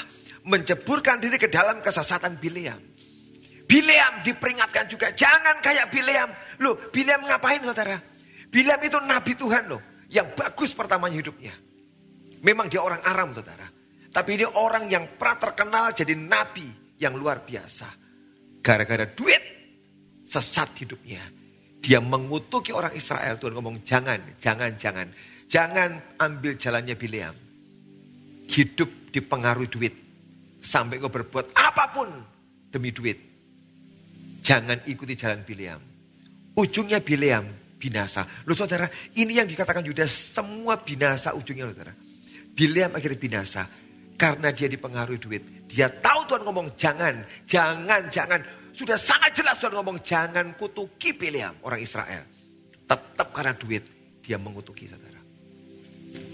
menceburkan 0.50 1.22
diri 1.22 1.38
ke 1.38 1.46
dalam 1.46 1.80
kesesatan 1.80 2.42
Bileam. 2.42 2.82
Bileam 3.70 4.26
diperingatkan 4.26 4.90
juga, 4.90 5.14
jangan 5.14 5.62
kayak 5.62 5.94
Bileam. 5.94 6.34
Loh, 6.66 6.90
Bileam 6.90 7.22
ngapain 7.30 7.62
saudara? 7.62 8.02
Bileam 8.50 8.82
itu 8.82 8.98
nabi 9.06 9.38
Tuhan 9.38 9.70
loh, 9.70 9.82
yang 10.10 10.26
bagus 10.34 10.74
pertamanya 10.74 11.22
hidupnya. 11.22 11.69
Memang 12.44 12.72
dia 12.72 12.80
orang 12.80 13.04
Aram 13.04 13.36
saudara. 13.36 13.68
Tapi 14.10 14.30
ini 14.42 14.46
orang 14.48 14.90
yang 14.90 15.06
pernah 15.20 15.38
terkenal 15.38 15.86
jadi 15.94 16.14
nabi 16.18 16.98
yang 16.98 17.14
luar 17.14 17.46
biasa. 17.46 17.88
Gara-gara 18.60 19.06
duit, 19.06 19.44
sesat 20.26 20.74
hidupnya 20.82 21.40
dia 21.80 22.04
mengutuki 22.04 22.76
orang 22.76 22.92
Israel. 22.94 23.40
Tuhan 23.40 23.56
ngomong 23.56 23.82
jangan, 23.88 24.36
jangan, 24.36 24.76
jangan. 24.76 25.08
Jangan 25.50 26.20
ambil 26.22 26.54
jalannya 26.60 26.94
Bileam. 26.94 27.36
Hidup 28.46 29.10
dipengaruhi 29.10 29.70
duit. 29.72 29.96
Sampai 30.60 31.00
kau 31.00 31.10
berbuat 31.10 31.56
apa 31.56 31.90
pun 31.90 32.10
demi 32.70 32.92
duit. 32.94 33.18
Jangan 34.44 34.86
ikuti 34.86 35.16
jalan 35.18 35.42
Bileam. 35.42 35.82
Ujungnya 36.54 37.00
Bileam 37.00 37.48
binasa. 37.80 38.28
Loh 38.44 38.54
saudara, 38.54 38.86
ini 39.16 39.40
yang 39.40 39.48
dikatakan 39.48 39.82
Yudas 39.82 40.12
semua 40.12 40.78
binasa 40.78 41.32
ujungnya 41.34 41.72
saudara. 41.72 41.96
Bileam 42.60 42.92
akhirnya 42.92 43.16
binasa. 43.16 43.64
Karena 44.20 44.52
dia 44.52 44.68
dipengaruhi 44.68 45.16
duit. 45.16 45.44
Dia 45.72 45.88
tahu 45.88 46.28
Tuhan 46.28 46.44
ngomong 46.44 46.76
jangan, 46.76 47.24
jangan, 47.48 48.12
jangan. 48.12 48.44
Sudah 48.76 49.00
sangat 49.00 49.32
jelas 49.32 49.56
Tuhan 49.64 49.80
ngomong 49.80 50.04
jangan 50.04 50.60
kutuki 50.60 51.16
Bileam 51.16 51.56
orang 51.64 51.80
Israel. 51.80 52.28
Tetap 52.84 53.32
karena 53.32 53.56
duit 53.56 53.88
dia 54.20 54.36
mengutuki 54.36 54.92
saudara. 54.92 55.24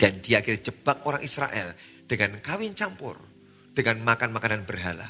Dan 0.02 0.18
dia 0.26 0.42
akhirnya 0.42 0.66
jebak 0.66 1.06
orang 1.06 1.22
Israel 1.22 1.78
dengan 2.10 2.42
kawin 2.42 2.74
campur. 2.74 3.22
Dengan 3.76 4.02
makan 4.02 4.34
makanan 4.34 4.66
berhala. 4.66 5.06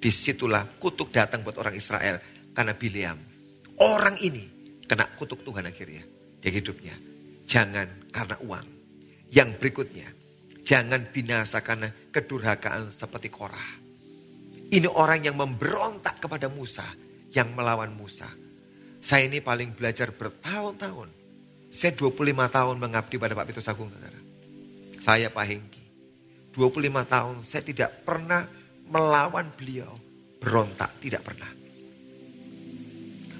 Di 0.00 0.10
situlah 0.10 0.66
kutuk 0.82 1.14
datang 1.14 1.46
buat 1.46 1.54
orang 1.54 1.78
Israel. 1.78 2.18
Karena 2.50 2.74
Bileam. 2.74 3.18
Orang 3.78 4.18
ini 4.18 4.74
kena 4.90 5.06
kutuk 5.14 5.46
Tuhan 5.46 5.70
akhirnya. 5.70 6.02
Di 6.42 6.50
hidupnya. 6.50 6.98
Jangan 7.46 8.10
karena 8.10 8.34
uang. 8.42 8.66
Yang 9.30 9.54
berikutnya. 9.62 10.17
Jangan 10.68 11.08
binasa 11.08 11.64
karena 11.64 11.88
kedurhakaan 11.88 12.92
seperti 12.92 13.32
Korah. 13.32 13.80
Ini 14.68 14.84
orang 14.84 15.24
yang 15.24 15.40
memberontak 15.40 16.20
kepada 16.20 16.52
Musa, 16.52 16.84
yang 17.32 17.56
melawan 17.56 17.88
Musa. 17.96 18.28
Saya 19.00 19.24
ini 19.24 19.40
paling 19.40 19.72
belajar 19.72 20.12
bertahun-tahun. 20.12 21.08
Saya 21.72 21.96
25 21.96 22.20
tahun 22.52 22.76
mengabdi 22.76 23.16
pada 23.16 23.32
Pak 23.32 23.48
Petrus 23.48 23.72
Agung. 23.72 23.88
Saya 25.00 25.32
Pak 25.32 25.46
Hengki. 25.48 25.84
25 26.52 27.00
tahun 27.08 27.36
saya 27.48 27.64
tidak 27.64 28.04
pernah 28.04 28.44
melawan 28.92 29.48
beliau. 29.56 29.96
Berontak, 30.36 31.00
tidak 31.00 31.24
pernah. 31.24 31.48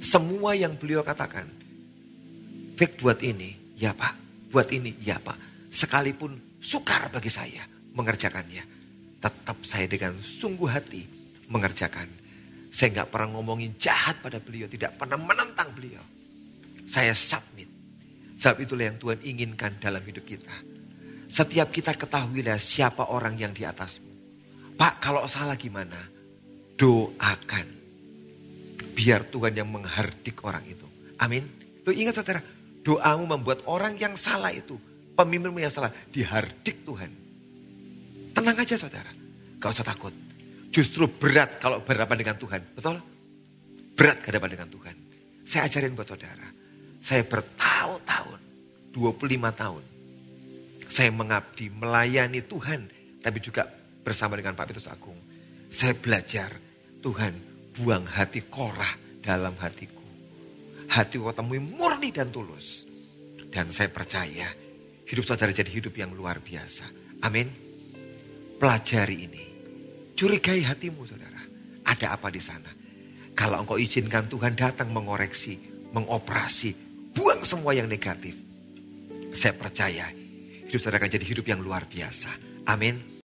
Semua 0.01 0.57
yang 0.57 0.81
beliau 0.81 1.05
katakan. 1.05 1.45
Fik 2.81 3.05
buat 3.05 3.21
ini, 3.21 3.77
ya 3.77 3.93
Pak. 3.93 4.49
Buat 4.49 4.73
ini, 4.73 4.97
ya 5.05 5.21
Pak. 5.21 5.69
Sekalipun 5.69 6.48
sukar 6.59 7.09
bagi 7.11 7.31
saya 7.31 7.65
mengerjakannya. 7.95 8.77
Tetap 9.19 9.59
saya 9.67 9.91
dengan 9.91 10.15
sungguh 10.23 10.69
hati 10.71 11.03
mengerjakan. 11.51 12.07
Saya 12.69 13.01
nggak 13.01 13.11
pernah 13.11 13.35
ngomongin 13.35 13.75
jahat 13.81 14.21
pada 14.23 14.39
beliau, 14.39 14.69
tidak 14.71 14.95
pernah 14.95 15.19
menentang 15.19 15.73
beliau. 15.75 16.05
Saya 16.87 17.17
submit. 17.17 17.67
Sebab 18.39 18.63
itulah 18.63 18.87
yang 18.87 18.99
Tuhan 19.03 19.19
inginkan 19.25 19.83
dalam 19.83 19.99
hidup 20.05 20.23
kita. 20.23 20.55
Setiap 21.27 21.75
kita 21.75 21.99
ketahuilah 21.99 22.57
siapa 22.57 23.11
orang 23.11 23.35
yang 23.35 23.51
di 23.51 23.67
atasmu. 23.67 24.09
Pak 24.79 25.03
kalau 25.03 25.27
salah 25.27 25.59
gimana? 25.59 25.99
Doakan. 26.79 27.67
Biar 28.95 29.27
Tuhan 29.27 29.59
yang 29.59 29.67
menghardik 29.67 30.39
orang 30.47 30.63
itu. 30.71 30.87
Amin. 31.19 31.43
Lo 31.83 31.91
ingat 31.91 32.23
saudara, 32.23 32.41
doamu 32.87 33.27
membuat 33.27 33.67
orang 33.67 33.99
yang 33.99 34.15
salah 34.15 34.55
itu, 34.55 34.79
pemimpinmu 35.19 35.59
yang 35.59 35.75
salah, 35.75 35.91
dihardik 36.15 36.87
Tuhan. 36.87 37.11
Tenang 38.31 38.55
aja 38.55 38.79
saudara, 38.79 39.11
gak 39.59 39.71
usah 39.75 39.83
takut. 39.83 40.15
Justru 40.71 41.11
berat 41.11 41.59
kalau 41.59 41.83
berhadapan 41.83 42.23
dengan 42.23 42.37
Tuhan. 42.39 42.63
Betul? 42.79 43.03
Berat 43.99 44.23
berhadapan 44.23 44.51
dengan 44.55 44.69
Tuhan. 44.71 44.97
Saya 45.43 45.67
ajarin 45.67 45.99
buat 45.99 46.07
saudara. 46.07 46.47
Saya 47.03 47.27
bertahun-tahun, 47.27 48.41
25 48.95 49.51
tahun. 49.59 49.85
Saya 50.87 51.11
mengabdi, 51.11 51.67
melayani 51.73 52.47
Tuhan. 52.47 52.81
Tapi 53.19 53.39
juga 53.43 53.67
bersama 54.07 54.39
dengan 54.39 54.55
Pak 54.55 54.71
Petrus 54.71 54.87
Agung. 54.87 55.19
Saya 55.67 55.99
belajar, 55.99 56.55
Tuhan 57.03 57.35
buang 57.75 58.07
hati 58.07 58.47
korah 58.47 58.95
dalam 59.19 59.57
hatiku. 59.59 60.05
Hati 60.89 61.19
kau 61.19 61.35
temui 61.35 61.59
murni 61.59 62.15
dan 62.15 62.31
tulus. 62.31 62.87
Dan 63.49 63.73
saya 63.73 63.89
percaya 63.89 64.68
hidup 65.09 65.25
saudara 65.25 65.51
jadi 65.51 65.73
hidup 65.73 65.97
yang 65.97 66.13
luar 66.13 66.39
biasa. 66.45 66.85
Amin. 67.25 67.67
pelajari 68.59 69.17
ini. 69.31 69.45
Curigai 70.19 70.67
hatimu 70.67 71.07
saudara. 71.07 71.39
Ada 71.87 72.19
apa 72.19 72.27
di 72.27 72.43
sana? 72.43 72.67
Kalau 73.39 73.63
engkau 73.63 73.79
izinkan 73.79 74.27
Tuhan 74.27 74.59
datang 74.59 74.91
mengoreksi, 74.91 75.55
mengoperasi, 75.95 76.75
buang 77.15 77.47
semua 77.47 77.71
yang 77.71 77.87
negatif. 77.87 78.35
Saya 79.31 79.55
percaya 79.55 80.11
hidup 80.67 80.83
saudara 80.83 81.07
akan 81.07 81.15
jadi 81.15 81.23
hidup 81.23 81.47
yang 81.47 81.63
luar 81.63 81.87
biasa. 81.87 82.35
Amin. 82.67 83.18